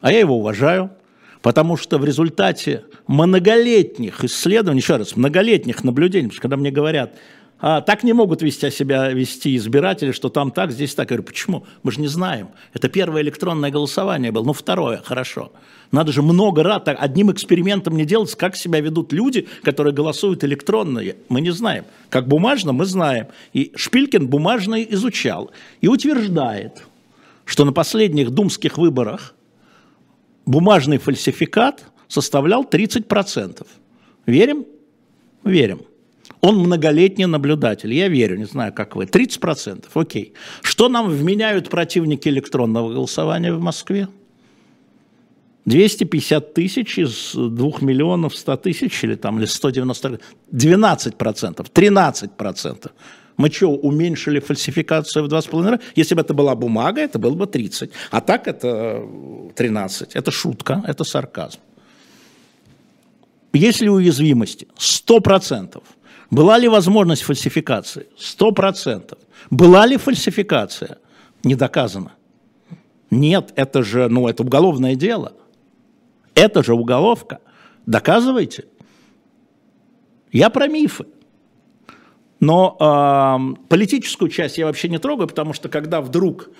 [0.00, 0.92] а я его уважаю–
[1.42, 7.14] Потому что в результате многолетних исследований, еще раз, многолетних наблюдений, потому что когда мне говорят,
[7.60, 11.10] а, так не могут вести себя вести избиратели, что там так, здесь так.
[11.10, 11.66] Я говорю, почему?
[11.82, 12.48] Мы же не знаем.
[12.72, 15.50] Это первое электронное голосование было, ну второе, хорошо.
[15.90, 20.44] Надо же много раз так, одним экспериментом не делать, как себя ведут люди, которые голосуют
[20.44, 21.02] электронно.
[21.28, 21.84] Мы не знаем.
[22.10, 23.26] Как бумажно, мы знаем.
[23.52, 26.84] И Шпилькин бумажный изучал и утверждает,
[27.44, 29.34] что на последних думских выборах
[30.48, 33.66] бумажный фальсификат составлял 30%.
[34.26, 34.64] Верим?
[35.44, 35.82] Верим.
[36.40, 39.04] Он многолетний наблюдатель, я верю, не знаю, как вы.
[39.04, 40.32] 30%, окей.
[40.62, 44.08] Что нам вменяют противники электронного голосования в Москве?
[45.64, 52.92] 250 тысяч из 2 миллионов 100 тысяч или там или 190, 12 процентов, 13 процентов.
[53.38, 55.80] Мы что, уменьшили фальсификацию в 2,5 раза?
[55.94, 57.90] Если бы это была бумага, это было бы 30.
[58.10, 59.02] А так это
[59.54, 60.16] 13.
[60.16, 61.60] Это шутка, это сарказм.
[63.52, 64.66] Есть ли уязвимости?
[64.76, 65.82] 100%.
[66.30, 68.08] Была ли возможность фальсификации?
[68.18, 69.16] 100%.
[69.50, 70.98] Была ли фальсификация?
[71.44, 72.10] Не доказано.
[73.10, 75.32] Нет, это же, ну, это уголовное дело.
[76.34, 77.38] Это же уголовка.
[77.86, 78.64] Доказывайте.
[80.32, 81.06] Я про мифы.
[82.40, 86.50] Но э, политическую часть я вообще не трогаю, потому что когда вдруг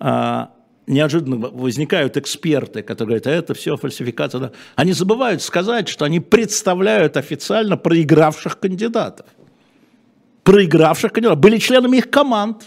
[0.00, 0.46] э,
[0.88, 6.18] неожиданно возникают эксперты, которые говорят, а это все фальсификация, да, они забывают сказать, что они
[6.18, 9.26] представляют официально проигравших кандидатов.
[10.42, 11.40] Проигравших кандидатов.
[11.40, 12.64] Были членами их команд.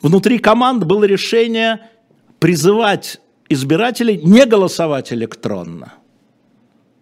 [0.00, 1.90] Внутри команд было решение
[2.38, 5.94] призывать избирателей не голосовать электронно.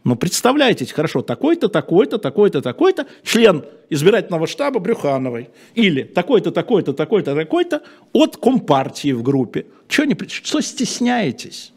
[0.04, 7.34] Ну, представляете, хорошо, такой-то, такой-то, такой-то, такой-то, член избирательного штаба Брюхановой, или такой-то, такой-то, такой-то,
[7.34, 9.66] такой-то от Компартии в группе.
[9.88, 11.72] Чего, не, что стесняетесь?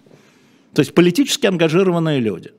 [0.73, 2.51] То есть политически ангажированные люди.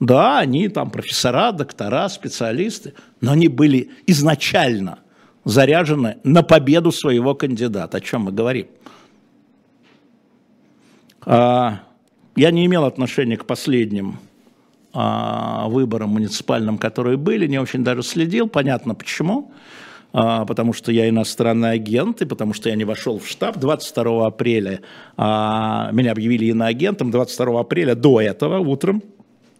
[0.00, 4.98] Да, они там профессора, доктора, специалисты, но они были изначально
[5.44, 7.96] заряжены на победу своего кандидата.
[7.96, 8.66] О чем мы говорим?
[11.24, 11.85] А,
[12.36, 14.18] я не имел отношения к последним
[14.92, 19.50] а, выборам муниципальным, которые были, не очень даже следил, понятно почему,
[20.12, 23.58] а, потому что я иностранный агент, и потому что я не вошел в штаб.
[23.58, 24.80] 22 апреля
[25.16, 29.02] а, меня объявили иноагентом, 22 апреля до этого утром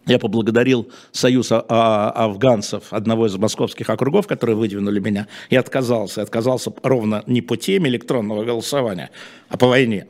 [0.07, 6.21] я поблагодарил Союз а, а, афганцев, одного из московских округов, которые выдвинули меня, и отказался.
[6.21, 9.09] Отказался ровно не по теме электронного голосования,
[9.49, 10.07] а по войне.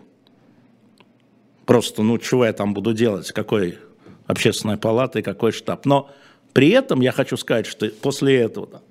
[1.67, 3.77] Просто, ну, чего я там буду делать, какой
[4.25, 5.86] общественная палата какой штаб.
[5.86, 6.10] Но
[6.53, 8.82] при этом я хочу сказать, что после этого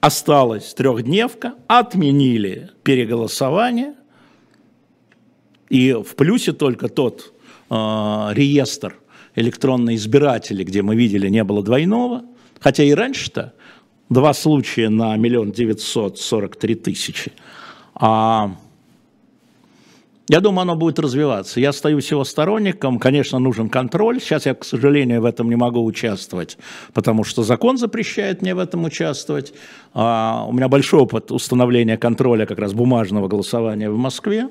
[0.00, 3.94] осталась трехдневка, отменили переголосование,
[5.68, 7.34] и в плюсе только тот
[7.70, 8.96] э, реестр
[9.34, 12.22] электронных избирателей, где мы видели, не было двойного,
[12.60, 13.52] хотя и раньше-то
[14.10, 17.32] два случая на миллион девятьсот сорок три тысячи,
[17.94, 18.56] а
[20.28, 21.60] я думаю, оно будет развиваться.
[21.60, 22.98] Я остаюсь его сторонником.
[22.98, 24.20] Конечно, нужен контроль.
[24.20, 26.58] Сейчас я, к сожалению, в этом не могу участвовать,
[26.92, 29.54] потому что закон запрещает мне в этом участвовать.
[29.94, 34.48] А, у меня большой опыт установления контроля как раз бумажного голосования в Москве.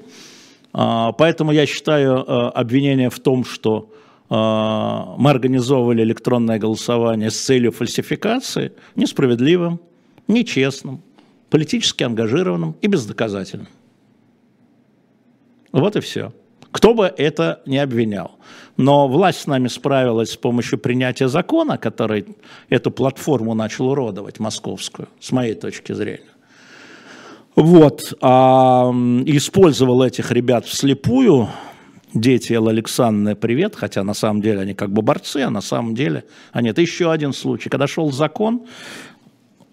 [0.71, 3.91] А, поэтому я считаю а, обвинение в том, что
[4.29, 9.81] а, мы организовывали электронное голосование с целью фальсификации, несправедливым,
[10.29, 11.01] нечестным,
[11.49, 13.67] политически ангажированным и бездоказательным.
[15.75, 16.31] Вот и все.
[16.71, 18.31] Кто бы это ни обвинял.
[18.77, 22.25] Но власть с нами справилась с помощью принятия закона, который
[22.69, 26.31] эту платформу начал уродовать, московскую, с моей точки зрения.
[27.57, 28.89] Вот, а,
[29.25, 31.49] использовал этих ребят вслепую,
[32.13, 35.93] дети Эллы Александровны, привет, хотя на самом деле они как бы борцы, а на самом
[35.93, 36.69] деле они...
[36.69, 37.69] Это еще один случай.
[37.69, 38.65] Когда шел закон,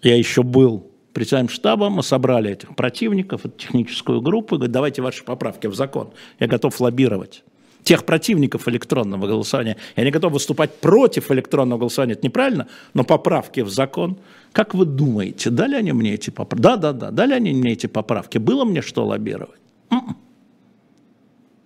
[0.01, 5.01] я еще был председателем штаба, мы собрали этих противников, эту техническую группу, и говорит, давайте
[5.01, 7.43] ваши поправки в закон, я готов лоббировать.
[7.83, 13.59] Тех противников электронного голосования, я не готов выступать против электронного голосования, это неправильно, но поправки
[13.59, 14.17] в закон.
[14.53, 16.61] Как вы думаете, дали они мне эти поправки?
[16.63, 18.37] Да, да, да, дали они мне эти поправки.
[18.37, 19.59] Было мне что лоббировать?
[19.89, 20.15] М-м.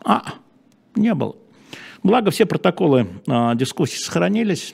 [0.04, 0.24] А,
[0.96, 1.36] не было.
[2.02, 4.74] Благо все протоколы э, дискуссий сохранились.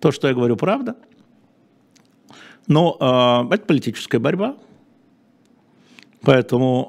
[0.00, 0.96] То, что я говорю, правда–
[2.70, 4.54] но э, это политическая борьба.
[6.22, 6.88] Поэтому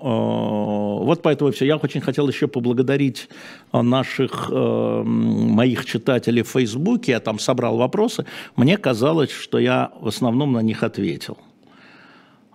[1.01, 1.65] э, вот поэтому все.
[1.65, 3.29] Я очень хотел еще поблагодарить
[3.73, 7.13] наших э, моих читателей в Фейсбуке.
[7.13, 8.25] Я там собрал вопросы.
[8.55, 11.39] Мне казалось, что я в основном на них ответил.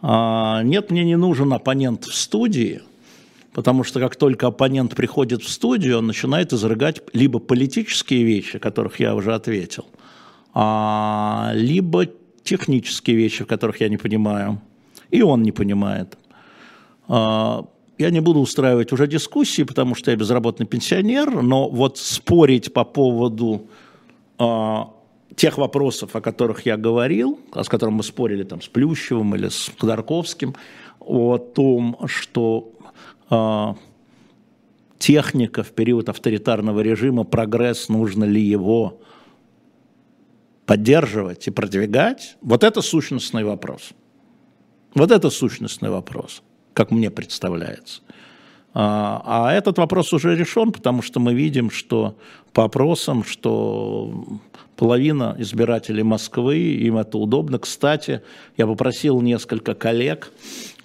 [0.03, 2.83] Э, нет, мне не нужен оппонент в студии,
[3.55, 9.01] потому что как только оппонент приходит в студию, он начинает изрыгать либо политические вещи, которых
[9.01, 9.87] я уже ответил,
[10.55, 12.07] а, либо
[12.46, 14.61] технические вещи, в которых я не понимаю,
[15.11, 16.16] и он не понимает.
[17.09, 17.66] А,
[17.98, 22.85] я не буду устраивать уже дискуссии, потому что я безработный пенсионер, но вот спорить по
[22.85, 23.66] поводу
[24.38, 24.90] а,
[25.35, 29.70] тех вопросов, о которых я говорил, с которыми мы спорили там, с Плющевым или с
[29.78, 30.54] Ходорковским,
[31.00, 32.72] о том, что
[33.30, 33.74] э,
[34.98, 39.00] техника в период авторитарного режима, прогресс, нужно ли его
[40.66, 43.90] поддерживать и продвигать, вот это сущностный вопрос.
[44.94, 48.02] Вот это сущностный вопрос, как мне представляется.
[48.79, 52.18] А, а этот вопрос уже решен, потому что мы видим, что
[52.52, 54.40] по опросам, что
[54.76, 57.59] половина избирателей Москвы, им это удобно.
[57.59, 58.20] Кстати,
[58.59, 60.31] я попросил несколько коллег,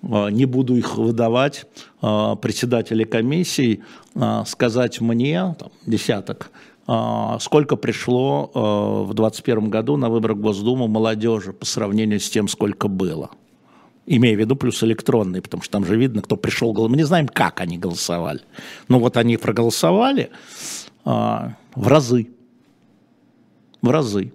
[0.04, 1.66] а, не буду их выдавать,
[2.02, 3.84] а, председателей комиссий,
[4.46, 6.52] сказать мне, там, десяток,
[7.40, 12.48] сколько пришло а, в 2021 году на выборы в Госдуму молодежи по сравнению с тем,
[12.48, 13.30] сколько было.
[14.08, 17.28] Имея в виду плюс электронные, потому что там же видно, кто пришел Мы не знаем,
[17.28, 18.42] как они голосовали.
[18.88, 20.32] Но вот они проголосовали
[21.06, 22.30] а, в разы.
[23.82, 24.34] В разы.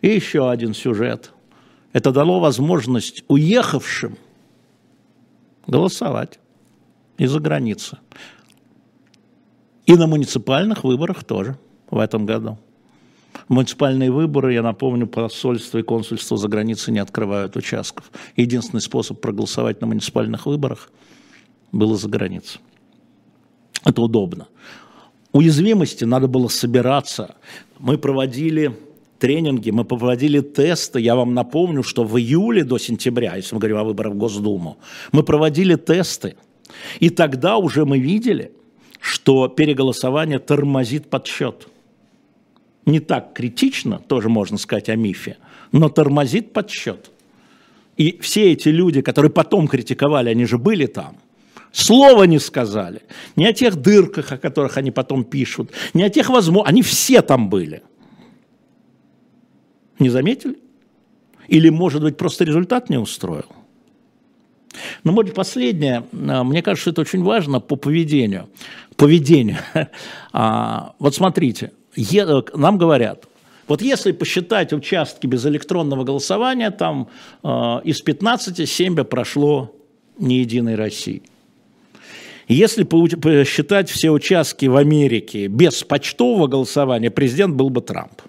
[0.00, 1.32] И еще один сюжет.
[1.92, 4.16] Это дало возможность уехавшим
[5.66, 6.38] голосовать
[7.18, 7.98] из-за границы.
[9.90, 11.58] И на муниципальных выборах тоже
[11.90, 12.58] в этом году.
[13.48, 18.12] Муниципальные выборы, я напомню, посольство и консульство за границей не открывают участков.
[18.36, 20.92] Единственный способ проголосовать на муниципальных выборах
[21.72, 22.60] было за границей.
[23.84, 24.46] Это удобно.
[25.32, 27.34] Уязвимости надо было собираться.
[27.80, 28.78] Мы проводили
[29.18, 31.00] тренинги, мы проводили тесты.
[31.00, 34.78] Я вам напомню, что в июле до сентября, если мы говорим о выборах в Госдуму,
[35.10, 36.36] мы проводили тесты.
[37.00, 38.52] И тогда уже мы видели,
[39.00, 41.68] что переголосование тормозит подсчет.
[42.86, 45.36] Не так критично, тоже можно сказать о мифе,
[45.72, 47.10] но тормозит подсчет.
[47.96, 51.16] И все эти люди, которые потом критиковали, они же были там–
[51.72, 53.02] Слова не сказали.
[53.36, 56.68] Ни о тех дырках, о которых они потом пишут, ни о тех возможностях.
[56.68, 57.82] Они все там были.
[59.98, 60.58] Не заметили?
[61.46, 63.46] Или, может быть, просто результат не устроил?
[65.04, 68.48] Ну, может, последнее, а, мне кажется, это очень важно по поведению.
[68.96, 69.58] Поведению.
[70.32, 71.72] А, вот смотрите,
[72.54, 73.24] нам говорят,
[73.66, 77.08] вот если посчитать участки без электронного голосования, там
[77.42, 79.74] а, из 15 7 прошло
[80.18, 81.22] не единой России.
[82.48, 88.22] Если посчитать все участки в Америке без почтового голосования, президент был бы Трамп.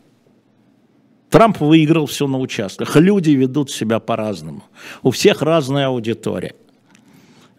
[1.32, 2.98] Трамп выиграл все на участках.
[2.98, 4.64] Люди ведут себя по-разному.
[5.02, 6.56] У всех разная аудитория.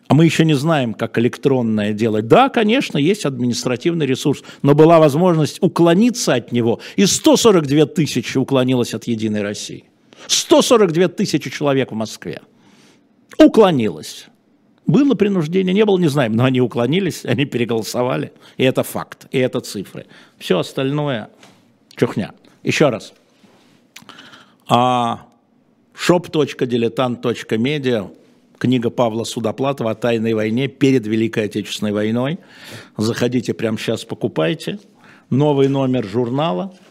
[0.09, 2.29] А мы еще не знаем, как электронное делать.
[2.29, 6.81] Да, конечно, есть административный ресурс, но была возможность уклониться от него.
[6.97, 9.85] И 142 тысячи уклонилось от «Единой России».
[10.27, 12.43] 142 тысячи человек в Москве.
[13.39, 14.27] Уклонилось.
[14.87, 19.39] Было принуждение, не было, не знаем, но они уклонились, они переголосовали, и это факт, и
[19.39, 20.05] это цифры.
[20.37, 21.31] Все остальное
[21.97, 22.35] чухня.
[22.63, 23.15] Еще раз.
[24.69, 25.27] А
[25.95, 28.15] shop.diletant.media,
[28.59, 32.39] книга Павла Судоплатова о тайной войне перед Великой Отечественной войной.
[32.97, 34.79] Заходите прямо сейчас, покупайте.
[35.31, 36.75] Новый номер журнала–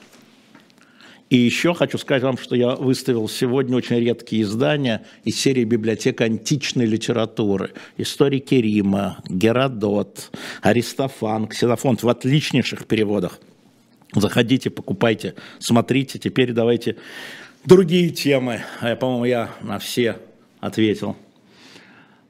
[1.32, 6.26] и еще хочу сказать вам, что я выставил сегодня очень редкие издания из серии «Библиотека
[6.26, 7.72] античной литературы».
[7.96, 10.30] Историки Рима, Геродот,
[10.62, 13.40] Аристофан, Ксенофонт в отличнейших переводах.
[14.14, 16.20] Заходите, покупайте, смотрите.
[16.20, 16.98] Теперь давайте
[17.66, 18.62] другие темы.
[18.82, 20.18] А по-моему, я на все
[20.60, 21.16] ответил.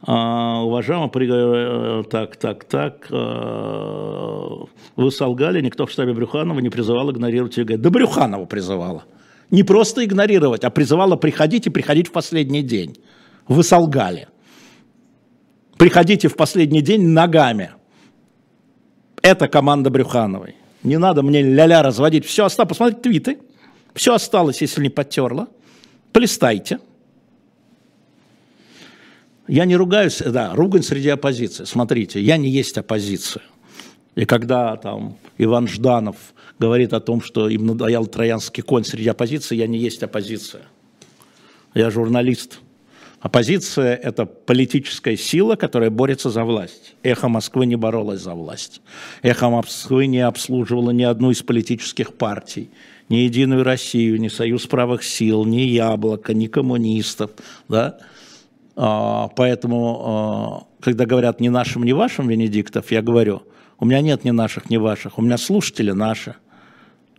[0.04, 4.50] А, уважаемый, э, так, так, так, э,
[4.96, 7.78] вы солгали, никто в штабе Брюханова не призывал игнорировать ЕГЭ.
[7.78, 9.04] Да Брюханова призывала.
[9.52, 12.98] Не просто игнорировать, а призывала приходить и приходить в последний день.
[13.48, 14.28] Вы солгали.
[15.78, 17.72] Приходите в последний день ногами.
[19.22, 20.56] Это команда Брюхановой.
[20.84, 22.26] Не надо мне ля-ля разводить.
[22.26, 23.38] Все осталось, посмотрите твиты.
[23.94, 25.48] Все осталось, если не потерла.
[26.14, 26.80] Полистайте.
[29.48, 31.66] Я не ругаюсь, да, ругань среди оппозиции.
[31.66, 33.44] Смотрите, я не есть оппозиция.
[34.16, 36.16] И когда там Иван Жданов
[36.60, 40.64] говорит о том, что им надоел троянский конь среди оппозиции, я не есть оппозиция.
[41.74, 42.60] Я журналист.
[43.22, 46.96] Оппозиция– это политическая сила, которая борется за власть.
[47.04, 48.82] Эхо Москвы не боролась за власть.
[49.22, 52.72] Эхо Москвы не обслуживало ни одну из политических партий,
[53.12, 57.32] ни Единую Россию, ни Союз правых сил, ни Яблоко, ни коммунистов.
[57.68, 57.98] Да?
[58.76, 63.44] А, поэтому, а, когда говорят «ни нашим, ни вашим, Венедиктов», я говорю,
[63.80, 66.36] у меня нет ни наших, ни ваших, у меня слушатели наши.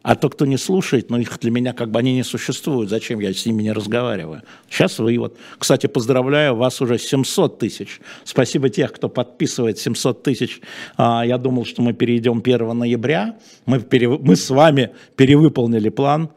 [0.03, 2.91] А то, кто не слушает, ну их для меня как бы они не существуют.
[2.91, 4.43] Зачем я с ними не разговариваю?
[4.69, 5.37] Сейчас вы вот...
[5.59, 8.01] Кстати, поздравляю, вас уже 700 тысяч.
[8.25, 10.61] Спасибо тех, кто подписывает 700 тысяч.
[10.97, 13.37] А, я думал, что мы перейдем 1 ноября.
[13.65, 14.09] Мы, пере...
[14.09, 16.31] мы с вами перевыполнили план.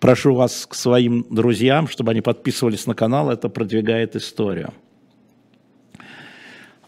[0.00, 4.72] Прошу вас к своим друзьям, чтобы они подписывались на канал, это продвигает историю.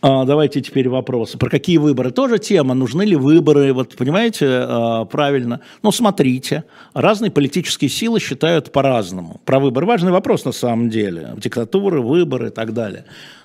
[0.05, 1.39] А, давайте теперь вопросы.
[1.39, 2.11] Про какие выборы?
[2.11, 2.75] Тоже тема.
[2.75, 3.73] Нужны ли выборы?
[3.73, 5.61] Вот понимаете, а, правильно.
[5.83, 6.65] Ну, смотрите.
[6.93, 9.41] Разные политические силы считают по-разному.
[9.45, 11.35] Про выборы важный вопрос на самом деле.
[11.37, 13.05] Диктатуры, выборы и так далее.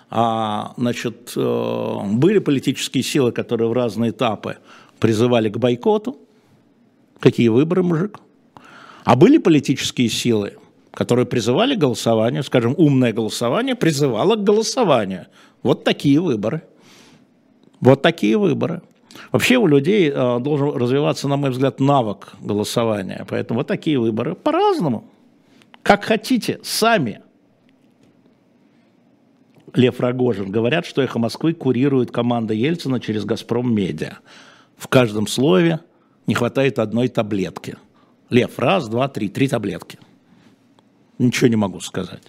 [0.09, 4.57] А, значит, э, были политические силы, которые в разные этапы
[4.99, 6.17] призывали к бойкоту.
[7.19, 8.19] Какие выборы, мужик?
[9.03, 10.53] А были политические силы,
[10.97, 15.27] которые призывали к голосованию, скажем, умное голосование призывало к голосованию.
[15.61, 16.63] Вот такие выборы.
[17.79, 18.81] Вот такие выборы.
[19.31, 23.27] Вообще у людей э, должен развиваться, на мой взгляд, навык голосования.
[23.29, 25.03] Поэтому вот такие выборы по-разному.
[25.83, 27.21] Как хотите, сами.
[29.75, 30.49] Лев Рогожин.
[30.49, 34.17] Говорят, что «Эхо Москвы» курирует команда Ельцина через «Газпром Медиа».
[34.77, 35.79] В каждом слове
[36.25, 37.75] не хватает одной таблетки–
[38.29, 39.99] Лев, раз, два, три, три таблетки.
[41.17, 42.23] Ничего не могу сказать.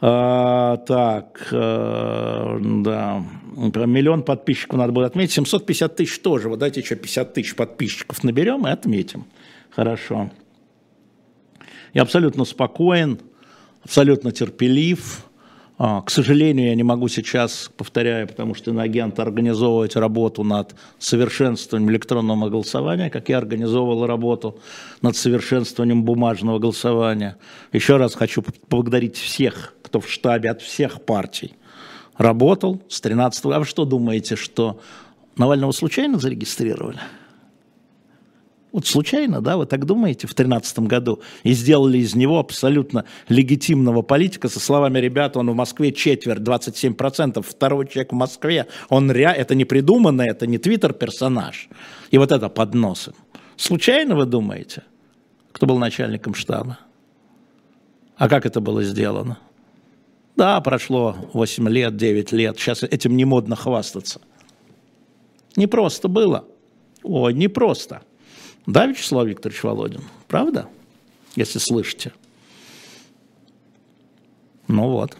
[0.00, 3.24] А, так, а, да,
[3.72, 5.32] про миллион подписчиков надо будет отметить.
[5.32, 6.48] 750 тысяч тоже.
[6.48, 9.24] Вот дайте еще 50 тысяч подписчиков наберем и отметим.
[9.70, 10.30] Хорошо.
[11.94, 13.20] Я абсолютно спокоен,
[13.82, 15.24] абсолютно терпелив.
[15.76, 21.90] А, к сожалению, я не могу сейчас, повторяю, потому что иноагент организовывать работу над совершенствованием
[21.90, 24.60] электронного голосования, как я организовывал работу
[25.02, 27.36] над совершенствованием бумажного голосования.
[27.72, 31.54] Еще раз хочу поблагодарить всех, кто в штабе от всех партий
[32.16, 34.80] работал с 13 А вы что думаете, что
[35.36, 37.00] Навального случайно зарегистрировали?
[38.74, 44.02] Вот случайно, да, вы так думаете, в 2013 году, и сделали из него абсолютно легитимного
[44.02, 49.26] политика со словами, ребята, он в Москве четверть, 27%, второй человек в Москве, он ре...
[49.26, 51.68] это не придуманное, это не твиттер-персонаж.
[52.10, 53.14] И вот это под носом.
[53.54, 54.82] Случайно вы думаете,
[55.52, 56.80] кто был начальником штаба?
[58.16, 59.38] А как это было сделано?
[60.34, 64.20] Да, прошло 8 лет, 9 лет, сейчас этим не модно хвастаться.
[65.54, 66.44] Не просто было.
[67.04, 68.02] Ой, не просто.
[68.66, 70.00] Да, Вячеслав Викторович Володин?
[70.28, 70.66] Правда?
[71.36, 72.12] Если слышите.
[74.68, 75.16] Ну вот.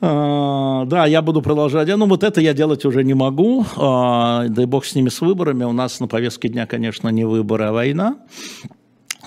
[0.00, 1.88] А, да, я буду продолжать.
[1.88, 3.64] Ну, вот это я делать уже не могу.
[3.76, 5.64] А, дай бог с ними, с выборами.
[5.64, 8.18] У нас на повестке дня, конечно, не выборы, а война.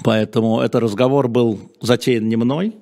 [0.03, 2.75] Поэтому этот разговор был затеян не мной.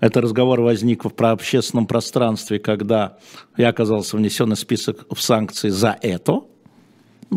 [0.00, 3.18] Это разговор возник в общественном пространстве, когда
[3.56, 6.42] я оказался внесен в список в санкции за это–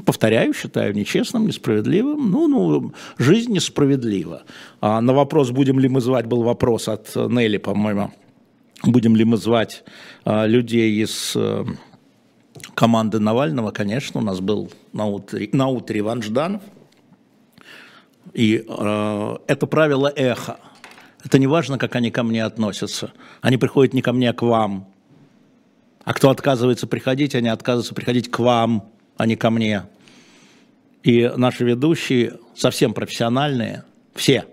[0.06, 2.32] повторяю, считаю нечестным, несправедливым.
[2.32, 4.44] Ну, ну, жизнь несправедлива.
[4.80, 8.12] А на вопрос, будем ли мы звать, был вопрос от Нелли, по-моему,
[8.84, 9.84] будем ли мы звать
[10.24, 11.66] а, людей из а,
[12.74, 16.62] команды Навального, конечно, у нас был на утре, на утре Иван Жданов.
[18.34, 20.58] И э, это правило эхо.
[21.24, 23.14] Это не важно, как они ко мне относятся.
[23.42, 24.88] Они приходят не ко мне, а к вам.
[26.04, 28.92] А кто отказывается приходить, они отказываются приходить к вам
[29.22, 29.84] а не ко мне.
[31.04, 33.84] И наши ведущие совсем профессиональные,
[34.16, 34.46] все,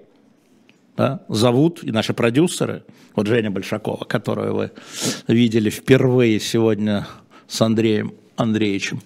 [0.95, 4.71] да, зовут, и наши продюсеры, вот Женя Большакова, которую вы
[5.27, 7.07] видели впервые сегодня
[7.47, 9.01] с Андреем Андреевичем,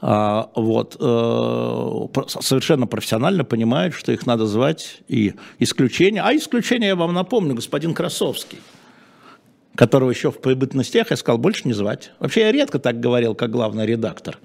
[0.00, 6.96] а, вот, э, совершенно профессионально понимают, что их надо звать, и исключение, а исключение я
[6.96, 8.58] вам напомню, господин Красовский,
[9.76, 12.10] которого еще в побытностях я сказал, больше не звать.
[12.18, 14.40] Вообще я редко так говорил, как главный редактор.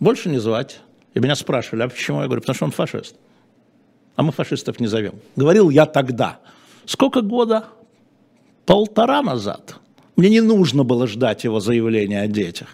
[0.00, 0.80] Больше не звать.
[1.14, 2.20] И меня спрашивали, а почему?
[2.20, 3.16] Я говорю, потому что он фашист.
[4.16, 5.14] А мы фашистов не зовем.
[5.36, 6.40] Говорил я тогда.
[6.86, 7.66] Сколько года?
[8.66, 9.76] Полтора назад.
[10.16, 12.68] Мне не нужно было ждать его заявления о детях.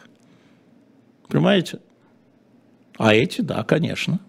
[1.28, 1.80] Понимаете?
[2.98, 4.20] А эти, да, конечно.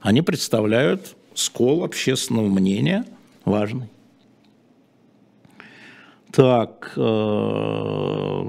[0.00, 3.06] Они представляют скол общественного мнения
[3.44, 3.88] важный.
[6.32, 8.44] Так, э,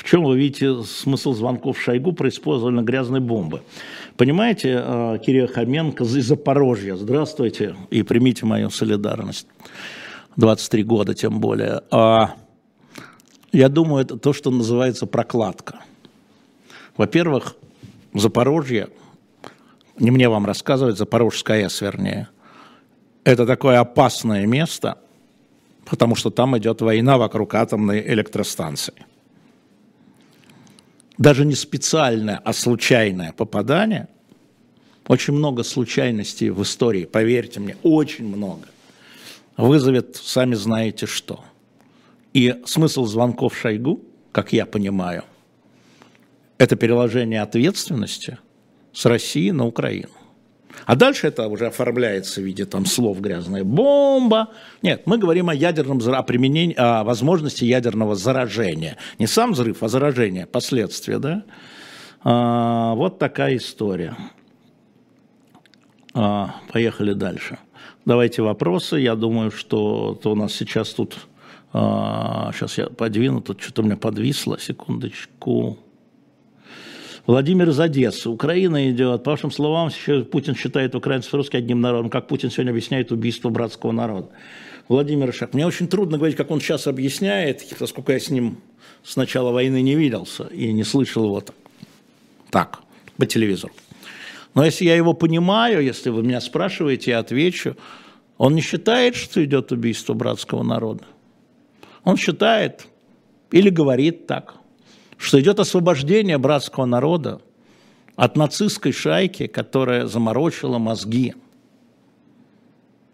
[0.00, 3.60] в чем вы видите смысл звонков Шойгу про использование грязной бомбы?
[4.16, 9.46] Понимаете, э, Кирилл Хоменко из Запорожья, здравствуйте и примите мою солидарность.
[10.36, 11.82] 23 года тем более.
[11.90, 12.32] А,
[13.52, 15.80] я думаю, это то, что называется прокладка.
[16.96, 17.56] Во-первых,
[18.14, 18.88] Запорожье,
[19.98, 22.28] не мне вам рассказывать, Запорожская АЭС, вернее,
[23.24, 24.96] это такое опасное место,
[25.84, 28.94] потому что там идет война вокруг атомной электростанции
[31.20, 34.08] даже не специальное, а случайное попадание,
[35.06, 38.66] очень много случайностей в истории, поверьте мне, очень много,
[39.58, 41.44] вызовет, сами знаете что.
[42.32, 44.00] И смысл звонков Шойгу,
[44.32, 45.24] как я понимаю,
[46.56, 48.38] это переложение ответственности
[48.94, 50.14] с России на Украину.
[50.86, 54.48] А дальше это уже оформляется в виде там слов «грязная бомба».
[54.82, 58.96] Нет, мы говорим о ядерном о применении, о возможности ядерного заражения.
[59.18, 61.44] Не сам взрыв, а заражение, последствия, да?
[62.22, 64.16] А, вот такая история.
[66.14, 67.58] А, поехали дальше.
[68.04, 68.98] Давайте вопросы.
[68.98, 71.16] Я думаю, что то у нас сейчас тут...
[71.72, 74.58] А, сейчас я подвину, тут что-то у меня подвисло.
[74.58, 75.78] Секундочку.
[77.26, 78.28] Владимир из Одессы.
[78.28, 79.24] Украина идет.
[79.24, 79.90] По вашим словам,
[80.30, 82.10] Путин считает украинцев русских одним народом.
[82.10, 84.30] Как Путин сегодня объясняет убийство братского народа?
[84.88, 85.54] Владимир Ишак.
[85.54, 88.58] Мне очень трудно говорить, как он сейчас объясняет, поскольку я с ним
[89.04, 91.54] с начала войны не виделся и не слышал его так,
[92.50, 92.80] так
[93.16, 93.72] по телевизору.
[94.54, 97.76] Но если я его понимаю, если вы меня спрашиваете, я отвечу.
[98.36, 101.04] Он не считает, что идет убийство братского народа.
[102.02, 102.86] Он считает
[103.52, 104.54] или говорит так,
[105.20, 107.42] что идет освобождение братского народа
[108.16, 111.34] от нацистской шайки, которая заморочила мозги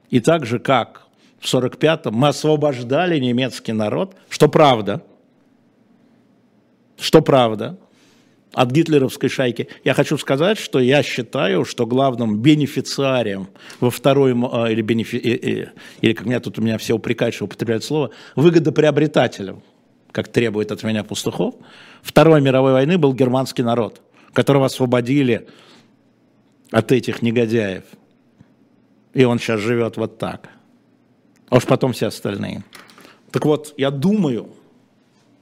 [0.08, 1.08] И так же, как
[1.40, 5.02] в 45-м мы освобождали немецкий народ, что правда,
[6.96, 7.76] что правда,
[8.52, 9.68] от гитлеровской шайки.
[9.82, 13.48] Я хочу сказать, что я считаю, что главным бенефициарием
[13.80, 15.16] во второй, а, или, бенефи,
[16.00, 19.62] или как меня тут у меня все упрекают, что употребляют слово, выгодоприобретателем,
[20.12, 21.56] как требует от меня Пастухов,
[22.06, 24.00] Второй мировой войны был германский народ,
[24.32, 25.48] которого освободили
[26.70, 27.82] от этих негодяев.
[29.12, 30.48] И он сейчас живет вот так.
[31.48, 32.62] А уж потом все остальные.
[33.32, 34.50] Так вот, я думаю,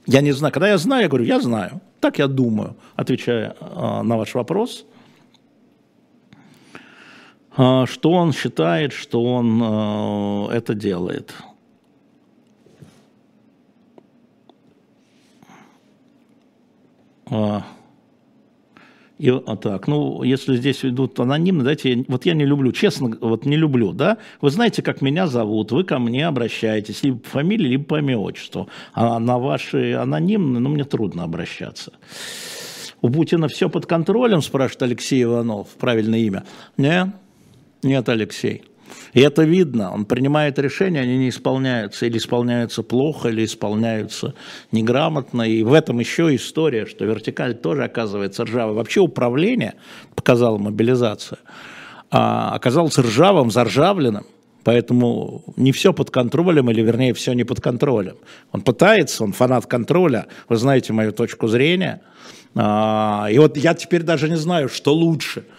[0.07, 1.81] я не знаю, когда я знаю, я говорю, я знаю.
[1.99, 4.85] Так я думаю, отвечая э, на ваш вопрос,
[7.57, 11.35] э, что он считает, что он э, это делает.
[19.17, 23.45] И а так, ну, если здесь идут анонимно, дайте, вот я не люблю, честно, вот
[23.45, 27.69] не люблю, да, вы знаете, как меня зовут, вы ко мне обращаетесь, либо по фамилии,
[27.69, 31.93] либо по имя отчеству, а на ваши анонимные, ну, мне трудно обращаться.
[33.01, 36.43] У Путина все под контролем, спрашивает Алексей Иванов, правильное имя.
[36.75, 37.09] Нет,
[37.83, 38.63] нет, Алексей.
[39.15, 44.33] И это видно, он принимает решения, они не исполняются, или исполняются плохо, или исполняются
[44.73, 45.43] неграмотно.
[45.43, 48.75] И в этом еще история, что вертикаль тоже оказывается ржавой.
[48.75, 49.75] Вообще управление,
[50.15, 51.39] показала мобилизация,
[52.11, 54.25] а, оказалось ржавым, заржавленным.
[54.65, 58.17] Поэтому не все под контролем, или вернее все не под контролем.
[58.51, 62.01] Он пытается, он фанат контроля, вы знаете мою точку зрения.
[62.53, 65.45] А, и вот я теперь даже не знаю, что лучше–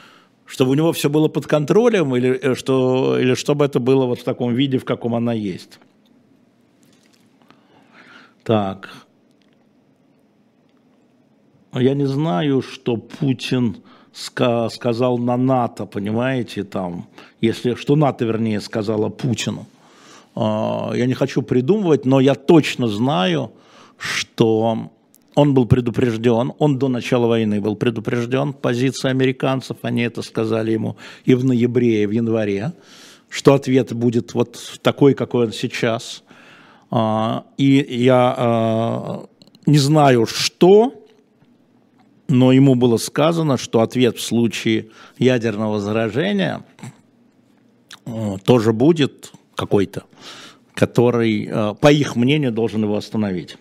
[0.47, 4.20] чтобы у него все было под контролем, или, э, что, или чтобы это было вот
[4.20, 5.78] в таком виде, в каком она есть.
[8.44, 8.88] Так.
[11.72, 13.76] Я не знаю, что Путин
[14.12, 17.07] ска сказал на НАТО, понимаете, там,
[17.40, 19.66] если, что НАТО, вернее, сказала Путину.
[20.34, 23.51] А, я не хочу придумывать, но я точно знаю,
[23.99, 24.90] что
[25.37, 30.97] он был предупрежден, он до начала войны был предупрежден, позиция американцев, они это сказали ему
[31.26, 32.72] и в ноябре, и в январе,
[33.28, 36.24] что ответ будет вот такой, какой он сейчас.
[36.91, 39.26] А, и я а,
[39.66, 41.05] не знаю, что,
[42.28, 46.64] но ему было сказано, что ответ в случае ядерного заражения
[48.45, 50.05] тоже будет какой-то,
[50.72, 53.59] который, а, по их мнению, должен его остановить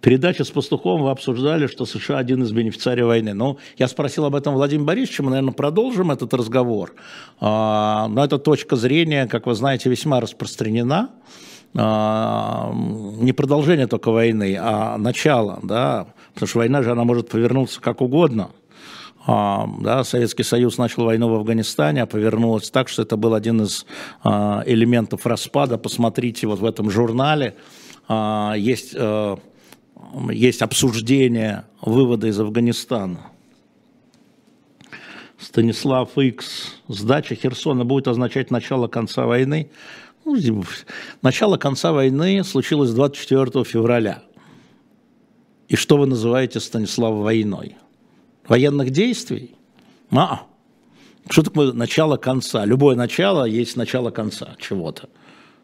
[0.00, 3.34] передаче с Пастуховым вы обсуждали, что США один из бенефициариев войны.
[3.34, 6.94] Ну, я спросил об этом Владимира Борисовича, мы, наверное, продолжим этот разговор.
[7.40, 11.10] А, но эта точка зрения, как вы знаете, весьма распространена.
[11.74, 17.80] А, не продолжение только войны, а начало, да, потому что война же, она может повернуться
[17.80, 18.50] как угодно.
[19.26, 23.62] А, да, Советский Союз начал войну в Афганистане, а повернулось так, что это был один
[23.62, 23.84] из
[24.24, 25.78] элементов распада.
[25.78, 27.56] Посмотрите, вот в этом журнале
[28.56, 28.94] есть
[30.30, 33.30] есть обсуждение вывода из Афганистана.
[35.38, 36.74] Станислав Икс.
[36.88, 39.70] Сдача Херсона будет означать начало конца войны.
[40.24, 40.36] Ну,
[41.22, 44.22] начало конца войны случилось 24 февраля.
[45.68, 47.76] И что вы называете, Станислав, войной?
[48.48, 49.54] Военных действий?
[50.10, 50.46] А,
[51.28, 52.64] что такое начало конца?
[52.64, 55.08] Любое начало есть начало конца чего-то.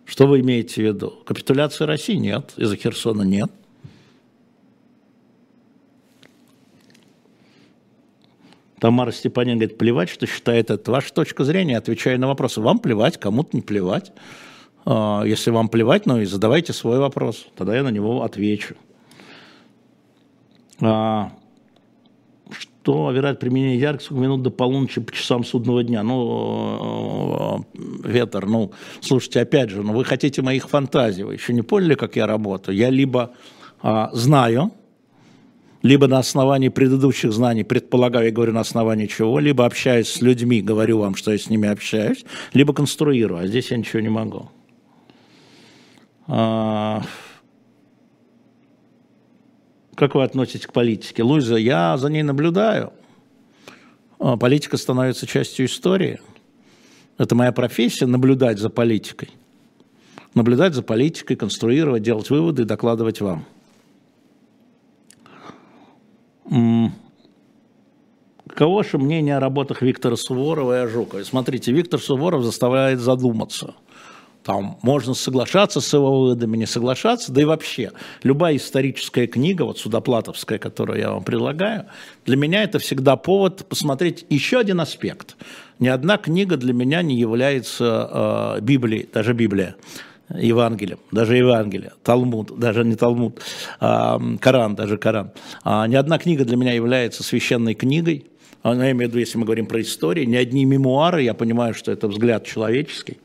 [0.04, 1.10] Что вы имеете в виду?
[1.24, 3.50] Капитуляции России нет, из-за Херсона нет.
[8.82, 10.90] Тамара Степанин говорит, плевать, что считает это.
[10.90, 12.60] Ваша точка зрения, отвечая на вопросы.
[12.60, 14.10] Вам плевать, кому-то не плевать.
[14.84, 18.74] А, если вам плевать, ну и задавайте свой вопрос, тогда я на него отвечу.
[20.80, 21.30] А,
[22.50, 26.02] что вероятно применение яркости минут до полуночи по часам судного дня?
[26.02, 27.64] Ну,
[28.02, 32.16] ветер, ну, слушайте, опять же, ну вы хотите моих фантазий, вы еще не поняли, как
[32.16, 32.76] я работаю.
[32.76, 33.30] Я либо
[33.80, 34.72] а, знаю,
[35.82, 40.62] либо на основании предыдущих знаний предполагаю, я говорю на основании чего, либо общаюсь с людьми,
[40.62, 44.48] говорю вам, что я с ними общаюсь, либо конструирую, а здесь я ничего не могу.
[46.26, 47.02] А...
[49.94, 51.22] Как вы относитесь к политике?
[51.22, 52.92] Луиза, я за ней наблюдаю.
[54.18, 56.20] А, политика становится частью истории.
[57.18, 59.28] Это моя профессия– наблюдать за политикой.
[60.34, 63.44] Наблюдать за политикой, конструировать, делать выводы и докладывать вам.
[68.48, 71.22] Каково ваше мнение о работах Виктора Суворова и Ожукова?
[71.22, 73.74] Смотрите, Виктор Суворов заставляет задуматься.
[74.42, 77.92] Там можно соглашаться с его выводами, не соглашаться, да и вообще
[78.24, 81.86] любая историческая книга, вот Судоплатовская, которую я вам предлагаю,
[82.26, 85.36] для меня это всегда повод посмотреть еще один аспект.
[85.78, 89.76] Ни одна книга для меня не является э, Библией, даже Библия.
[90.36, 93.40] Евангелием, даже Евангелие, Талмуд, даже не Талмуд,
[93.80, 95.32] а, Коран, даже Коран.
[95.64, 98.26] А, ни одна книга для меня является священной книгой,
[98.62, 101.74] а, я имею в виду, если мы говорим про историю, ни одни мемуары, я понимаю,
[101.74, 103.18] что это взгляд человеческий,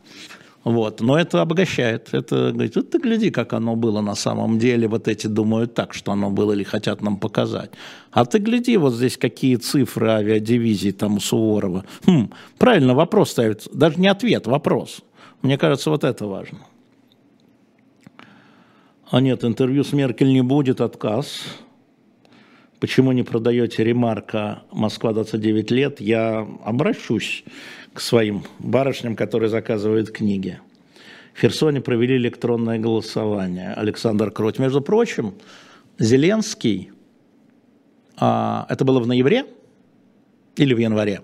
[0.68, 1.00] вот.
[1.00, 2.10] Но это обогащает.
[2.12, 4.90] Это говорит, вот ты гляди, как оно было на самом деле.
[4.90, 7.72] Вот эти думают так, что оно было или хотят нам показать.
[8.12, 11.86] А ты гляди, вот здесь какие цифры авиадивизии там у Суворова.
[12.06, 13.66] Хм, правильно вопрос ставит.
[13.74, 15.00] Даже не ответ, вопрос.
[15.42, 16.60] Мне кажется, вот это важно.
[19.10, 21.44] А нет, интервью с Меркель не будет, отказ.
[22.82, 26.02] Почему не продаете ремарка «Москва 29 лет»?
[26.02, 27.46] Я обращусь
[27.94, 30.60] к своим барышням, которые заказывают книги.
[31.34, 33.74] В Херсоне провели электронное голосование.
[33.74, 34.60] Александр Крот.
[34.60, 35.36] Между прочим,
[35.98, 36.92] Зеленский,
[38.18, 39.46] а, это было в ноябре
[40.58, 41.22] или в январе,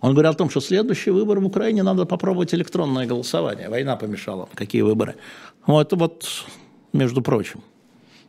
[0.00, 3.68] он говорил о том, что следующий выбор в Украине надо попробовать электронное голосование.
[3.68, 4.48] Война помешала.
[4.54, 5.16] Какие выборы?
[5.66, 6.46] Вот, вот
[6.96, 7.60] между прочим.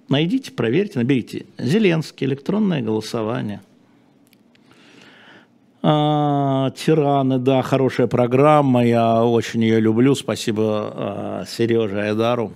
[0.10, 1.46] Найдите, проверьте, наберите.
[1.58, 3.62] Зеленский, электронное голосование.
[5.84, 10.16] А, Тираны, да, хорошая программа, я очень ее люблю.
[10.16, 10.64] Спасибо
[10.94, 12.54] а, Сереже Айдару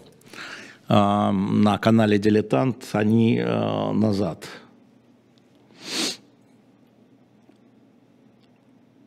[0.88, 2.88] а, на канале «Дилетант».
[2.93, 4.47] Они а, назад.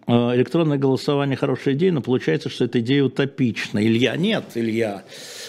[0.07, 3.85] А, электронное голосование хорошая идея, но получается, что эта идея утопична.
[3.85, 5.05] Илья, нет, Илья.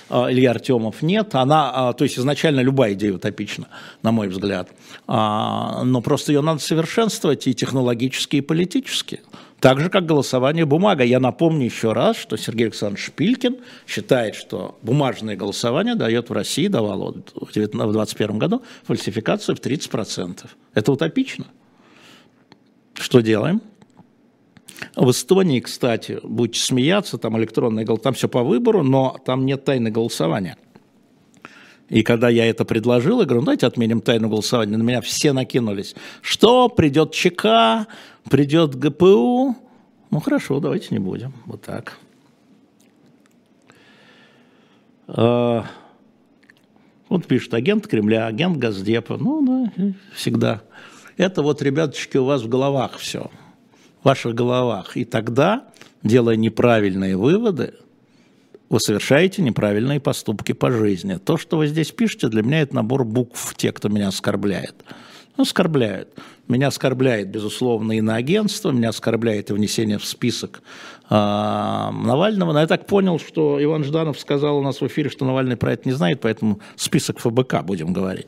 [0.10, 1.36] А, Илья Артемов нет.
[1.36, 3.68] Она, а, то есть изначально любая идея утопична,
[4.02, 4.70] на мой взгляд.
[5.08, 9.22] А, но просто ее надо совершенствовать и технологически, и политически.
[9.60, 11.04] Так же, как голосование бумага.
[11.04, 16.68] Я напомню еще раз, что Сергей Александрович Шпилькин считает, что бумажное голосование дает в России,
[16.68, 20.46] давало в 2021 году фальсификацию в 30%.
[20.74, 21.46] Это утопично.
[22.94, 23.62] Что делаем?
[24.96, 29.64] В Эстонии, кстати, будете смеяться, там электронное голосование, там все по выбору, но там нет
[29.64, 30.58] тайны голосования.
[31.90, 35.34] И когда я это предложил, я говорю, ну, давайте отменим тайну голосования, на меня все
[35.34, 35.96] накинулись.
[36.22, 37.88] Что, придет ЧК,
[38.30, 39.56] придет ГПУ?
[40.12, 41.34] Ну, хорошо, давайте не будем.
[41.46, 41.98] Вот так.
[45.08, 45.66] А,
[47.08, 49.18] вот пишет агент Кремля, агент Газдепа.
[49.18, 50.62] Ну, да, всегда.
[51.18, 53.30] Это вот, ребяточки, у вас в головах все
[54.06, 54.96] ваших головах.
[54.96, 55.66] И тогда,
[56.04, 57.74] делая неправильные выводы,
[58.70, 61.16] вы совершаете неправильные поступки по жизни.
[61.16, 64.76] То, что вы здесь пишете, для меня это набор букв, те, кто меня оскорбляет.
[65.38, 66.10] Ну, оскорбляют.
[66.48, 70.62] Меня оскорбляет, безусловно, и на агентство, меня оскорбляет и внесение в список
[71.10, 72.54] э, Навального.
[72.54, 75.74] Но я так понял, что Иван Жданов сказал у нас в эфире, что Навальный про
[75.74, 78.28] это не знает, поэтому список ФБК будем говорить.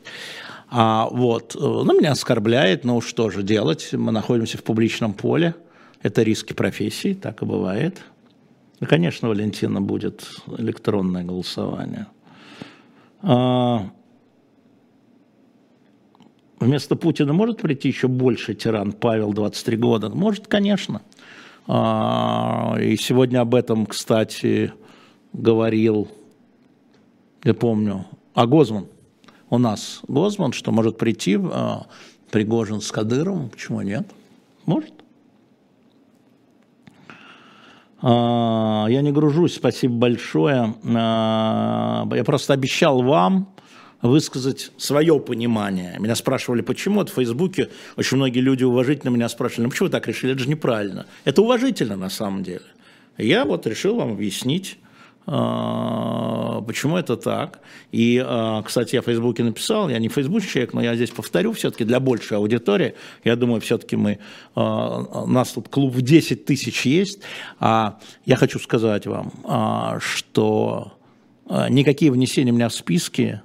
[0.70, 3.88] А, вот, э, ну, меня оскорбляет, но что же делать?
[3.92, 5.54] Мы находимся в публичном поле.
[6.02, 8.02] Это риски профессии, так и бывает.
[8.80, 12.06] И, конечно, Валентина будет электронное голосование.
[13.22, 13.90] А,
[16.60, 20.08] вместо Путина может прийти еще больше тиран Павел, 23 года?
[20.08, 21.02] Может, конечно.
[21.66, 24.72] А, и сегодня об этом, кстати,
[25.32, 26.08] говорил,
[27.42, 28.86] я помню, а Гозман.
[29.50, 31.86] У нас Гозман, что может прийти а,
[32.30, 34.06] Пригожин с Кадыровым, почему нет?
[34.66, 34.92] Может.
[37.08, 37.12] А,
[38.00, 40.74] я не гружусь, спасибо большое.
[40.94, 43.48] А, я просто обещал вам
[44.02, 45.96] высказать свое понимание.
[45.98, 49.92] Меня спрашивали, почему вот в Фейсбуке очень многие люди уважительно меня спрашивали, ну почему вы
[49.92, 51.06] так решили, это же неправильно.
[51.24, 52.62] Это уважительно на самом деле.
[53.16, 54.87] Я вот решил вам объяснить а,
[55.28, 57.60] почему это так.
[57.92, 61.52] И, а, кстати, я в Фейсбуке написал, я не фейсбучный человек, но я здесь повторю
[61.52, 62.94] все-таки для большей аудитории.
[63.24, 64.20] Я думаю, все-таки мы,
[64.54, 67.20] а, у нас тут клуб в 10 тысяч есть.
[67.60, 70.92] Я хочу сказать вам, что
[71.68, 73.42] никакие внесения меня в списки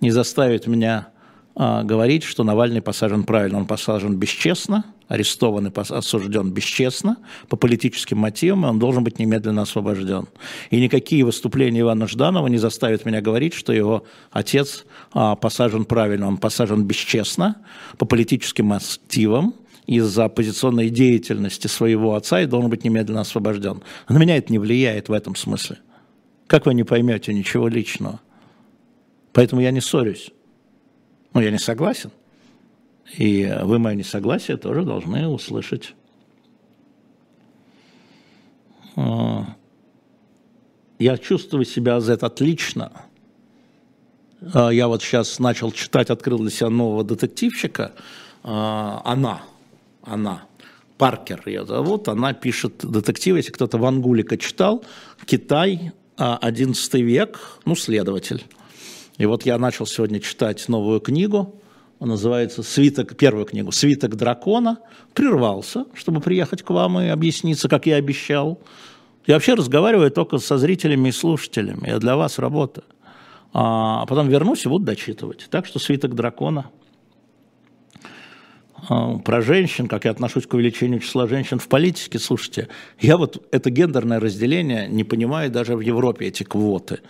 [0.00, 1.08] не заставят меня
[1.56, 3.58] говорить, что Навальный посажен правильно.
[3.58, 7.16] Он посажен бесчестно, арестован и осужден бесчестно
[7.48, 10.28] по политическим мотивам, и он должен быть немедленно освобожден.
[10.70, 16.28] И никакие выступления Ивана Жданова не заставят меня говорить, что его отец а, посажен правильно,
[16.28, 17.56] он посажен бесчестно
[17.98, 19.54] по политическим мотивам,
[19.86, 23.82] из-за оппозиционной деятельности своего отца и должен быть немедленно освобожден.
[24.08, 25.78] На меня это не влияет в этом смысле.
[26.46, 28.20] Как вы не поймете ничего личного?
[29.34, 30.30] Поэтому я не ссорюсь.
[31.34, 32.10] Ну, я не согласен.
[33.16, 35.94] И вы мое несогласие тоже должны услышать.
[38.96, 39.46] А,
[40.98, 42.92] я чувствую себя за это отлично.
[44.52, 47.92] А, я вот сейчас начал читать, открыл для себя нового детективщика.
[48.42, 49.42] А, она,
[50.02, 50.44] она,
[50.98, 54.84] Паркер ее зовут, она пишет детективы, если кто-то Вангулика читал,
[55.26, 58.44] Китай, 11 век, ну, следователь.
[59.18, 61.60] И вот я начал сегодня читать новую книгу,
[62.00, 64.78] называется «Свиток», первую книгу «Свиток дракона»,
[65.14, 68.60] прервался, чтобы приехать к вам и объясниться, как я обещал.
[69.26, 72.84] Я вообще разговариваю только со зрителями и слушателями, я для вас работаю.
[73.52, 75.46] А потом вернусь и буду дочитывать.
[75.50, 76.70] Так что «Свиток дракона»
[78.88, 82.68] а, про женщин, как я отношусь к увеличению числа женщин в политике, слушайте,
[83.00, 87.00] я вот это гендерное разделение не понимаю даже в Европе, эти квоты.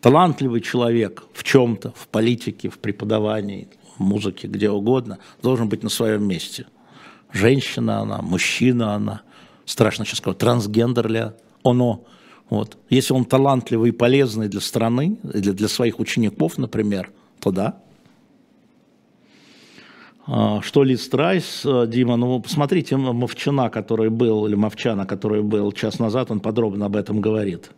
[0.00, 3.68] Талантливый человек в чем-то, в политике, в преподавании,
[3.98, 6.66] музыке, где угодно, должен быть на своем месте.
[7.32, 9.22] Женщина она, мужчина она,
[9.64, 11.24] страшно сейчас сказать, трансгендер ли
[11.62, 12.04] оно.
[12.48, 12.78] Вот.
[12.90, 17.78] Если он талантливый и полезный для страны, или для своих учеников, например, то да.
[20.28, 25.70] А, что Ли Страйс, э, Дима, ну посмотрите Мовчана, который был, или Мовчана, который был
[25.72, 27.70] час назад, он подробно об этом говорит.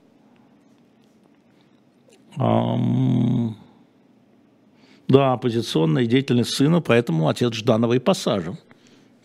[5.08, 8.58] Да, оппозиционная деятельность сына, поэтому отец Жданова и посажен.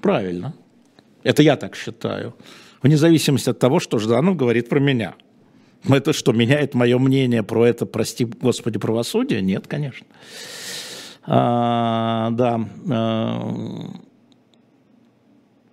[0.02, 0.54] Правильно.
[1.24, 2.34] Это я так считаю.
[2.82, 5.16] Вне зависимости от того, что Жданов говорит про меня.
[5.88, 9.42] Это что, меняет мое мнение про это, прости господи, правосудие?
[9.42, 10.08] Нет, конечно.
[11.26, 12.66] А, да.
[12.90, 13.90] А,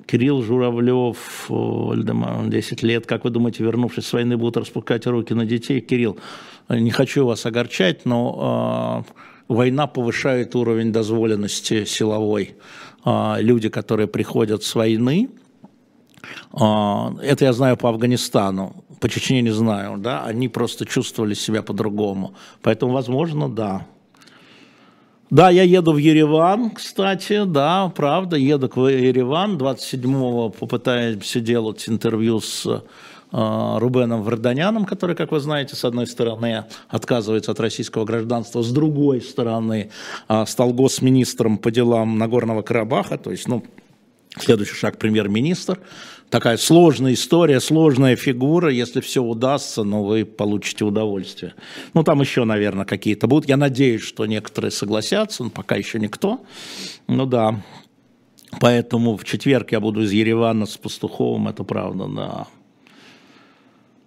[0.07, 3.07] Кирилл Журавлев, Вальдемар, 10 лет.
[3.07, 5.81] Как вы думаете, вернувшись с войны, будут распускать руки на детей?
[5.81, 6.19] Кирилл,
[6.69, 9.05] не хочу вас огорчать, но а,
[9.51, 12.55] война повышает уровень дозволенности силовой.
[13.05, 15.29] А, люди, которые приходят с войны,
[16.53, 21.63] а, это я знаю по Афганистану, по Чечне не знаю, да, они просто чувствовали себя
[21.63, 22.35] по-другому.
[22.63, 23.87] Поэтому, возможно, да.
[25.31, 29.57] Да, я еду в Ереван, кстати, да, правда, еду в Ереван.
[29.57, 32.85] 27-го попытаемся делать интервью с
[33.33, 39.21] Рубеном Варданяном, который, как вы знаете, с одной стороны отказывается от российского гражданства, с другой
[39.21, 39.91] стороны
[40.29, 43.65] э, стал госминистром по делам Нагорного Карабаха, то есть, ну,
[44.39, 45.79] следующий шаг премьер-министр.
[46.29, 48.71] Такая сложная история, сложная фигура.
[48.71, 51.55] Если все удастся, ну, вы получите удовольствие.
[51.93, 53.49] Ну, там еще, наверное, какие-то будут.
[53.49, 56.41] Я надеюсь, что некоторые согласятся, но пока еще никто.
[57.09, 57.61] Ну да.
[58.61, 62.47] Поэтому в четверг я буду из Еревана с Пастуховым, это правда, да.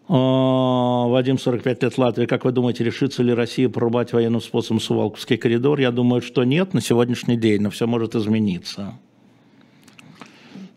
[0.08, 2.26] А, Вадим, 45 лет Латвии.
[2.26, 5.80] Как вы думаете, решится ли Россия прорубать военным способом Сувалковский коридор?
[5.80, 8.93] Я думаю, что нет на сегодняшний день, но все может измениться.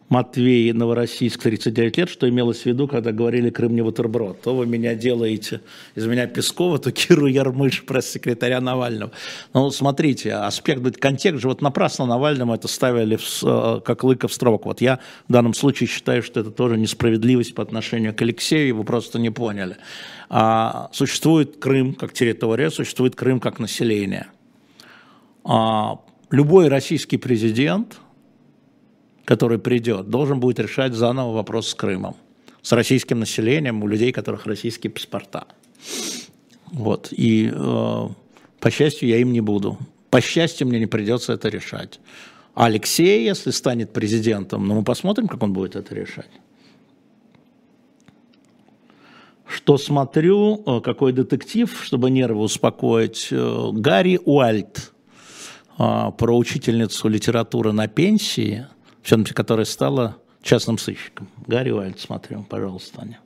[0.09, 4.41] Матвей, Новороссийск, 39 лет, что имелось в виду, когда говорили «Крым не бутерброд».
[4.41, 5.63] То вы меня делаете
[5.97, 9.11] из меня Пескова, то Киру Ярмыш, пресс-секретаря Навального.
[9.53, 14.33] Ну, смотрите, аспект, контекст же, вот напрасно Навальному это ставили в, э, как лыка в
[14.33, 14.67] строк.
[14.67, 18.85] Вот я в данном случае считаю, что это тоже несправедливость по отношению к Алексею, вы
[18.85, 19.77] просто не поняли.
[20.29, 24.29] А, существует Крым как территория, существует Крым как население.
[25.43, 25.99] А,
[26.31, 27.99] любой российский президент–
[29.27, 32.16] который придет, должен будет решать заново вопрос с Крымом,
[32.62, 35.47] с российским населением, у людей, у которых российские паспорта.
[36.66, 37.09] Вот.
[37.11, 38.09] И, э,
[38.61, 39.79] по счастью, я им не буду.
[40.11, 41.99] По счастью, мне не придется это решать.
[42.55, 46.31] А Алексей, если станет президентом, ну мы посмотрим, как он будет это решать.
[49.45, 54.93] Что смотрю, э, какой детектив, чтобы нервы успокоить, э, Гарри Уальт
[55.79, 58.68] э, про учительницу литературы на пенсии–
[59.07, 61.29] все-таки которая стала частным сыщиком.
[61.47, 63.21] Гарри Уайльд, смотрю, пожалуйста, Аня.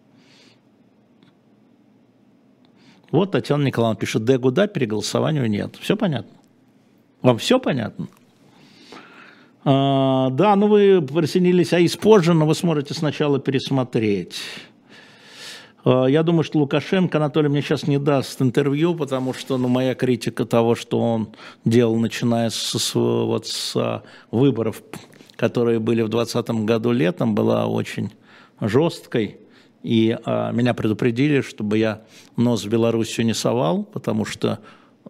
[3.11, 5.77] Вот Татьяна Николаевна пишет, Дегу да, переголосованию нет.
[5.81, 6.37] Все понятно?
[7.23, 8.09] Вам все понятно?
[9.65, 14.37] А, да, ну вы присоединились, а из позже, но вы сможете сначала пересмотреть.
[15.87, 19.95] А, я думаю, что Лукашенко, Анатолий, мне сейчас не даст интервью, потому что ну, моя
[19.95, 24.83] критика того, что он делал, начиная с, вот, с выборов
[25.41, 28.13] которые были в 2020 году летом, была очень
[28.61, 29.39] жесткой.
[29.83, 32.03] И а, меня предупредили, чтобы я
[32.37, 34.59] нос в Белоруссию не совал, потому что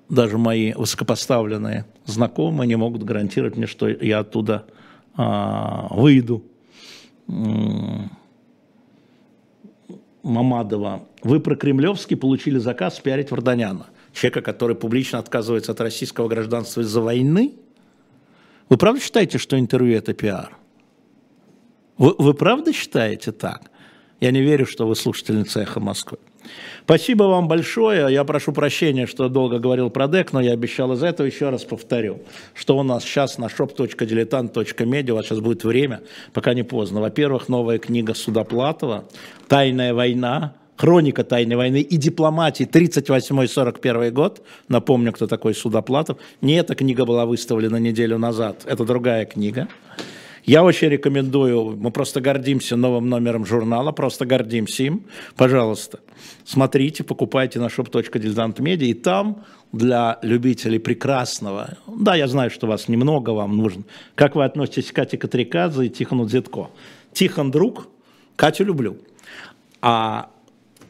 [0.08, 4.66] даже мои высокопоставленные знакомые не могут гарантировать мне, что я оттуда
[5.16, 6.44] а, выйду.
[10.22, 11.08] Мамадова.
[11.24, 17.00] Вы про Кремлевский получили заказ пиарить Варданяна, человека, который публично отказывается от российского гражданства из-за
[17.00, 17.54] войны–
[18.70, 20.56] вы правда считаете, что интервью это пиар?
[21.98, 23.70] Вы, вы правда считаете так?
[24.20, 26.18] Я не верю, что вы слушательница «Эхо Москвы».
[26.84, 28.12] Спасибо вам большое.
[28.12, 31.64] Я прошу прощения, что долго говорил про ДЭК, но я обещал из этого еще раз
[31.64, 32.22] повторю,
[32.54, 36.00] что у нас сейчас на shop.diletant.media, у вас сейчас будет время,
[36.32, 37.00] пока не поздно.
[37.00, 39.04] Во-первых, новая книга Судоплатова
[39.48, 44.42] «Тайная война», Хроника тайной войны и дипломатии 38-41 год.
[44.68, 46.16] Напомню, кто такой Судоплатов.
[46.40, 49.68] Не эта книга была выставлена неделю назад, это другая книга.
[50.46, 55.02] Я очень рекомендую, мы просто гордимся новым номером журнала, просто гордимся им.
[55.36, 56.00] Пожалуйста,
[56.46, 63.30] смотрите, покупайте на shop.diletantmedia, и там для любителей прекрасного, да, я знаю, что вас немного,
[63.30, 63.82] вам нужно.
[64.14, 66.70] Как вы относитесь к Кате Катрикадзе и Тихону Дзитко?
[67.12, 67.88] Тихон друг,
[68.34, 68.96] Катю люблю.
[69.82, 70.30] А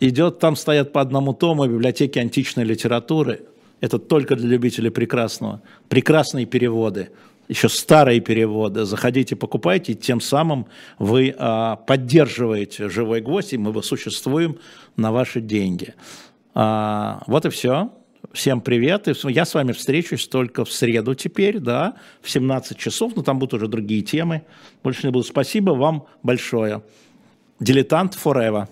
[0.01, 3.43] идет, там стоят по одному тому библиотеки античной литературы.
[3.81, 5.63] Это только для любителей прекрасного.
[5.89, 7.11] Прекрасные переводы,
[7.49, 8.85] еще старые переводы.
[8.85, 10.67] Заходите, покупайте, тем самым
[10.99, 14.59] вы а, поддерживаете «Живой гвоздь», и мы существуем
[14.97, 15.95] на ваши деньги.
[16.55, 17.91] А, вот и все.
[18.33, 19.09] Всем привет.
[19.25, 23.55] Я с вами встречусь только в среду теперь, да, в 17 часов, но там будут
[23.55, 24.43] уже другие темы.
[24.85, 25.25] Больше не буду.
[25.25, 26.83] Спасибо вам большое.
[27.59, 28.69] Дилетант forever.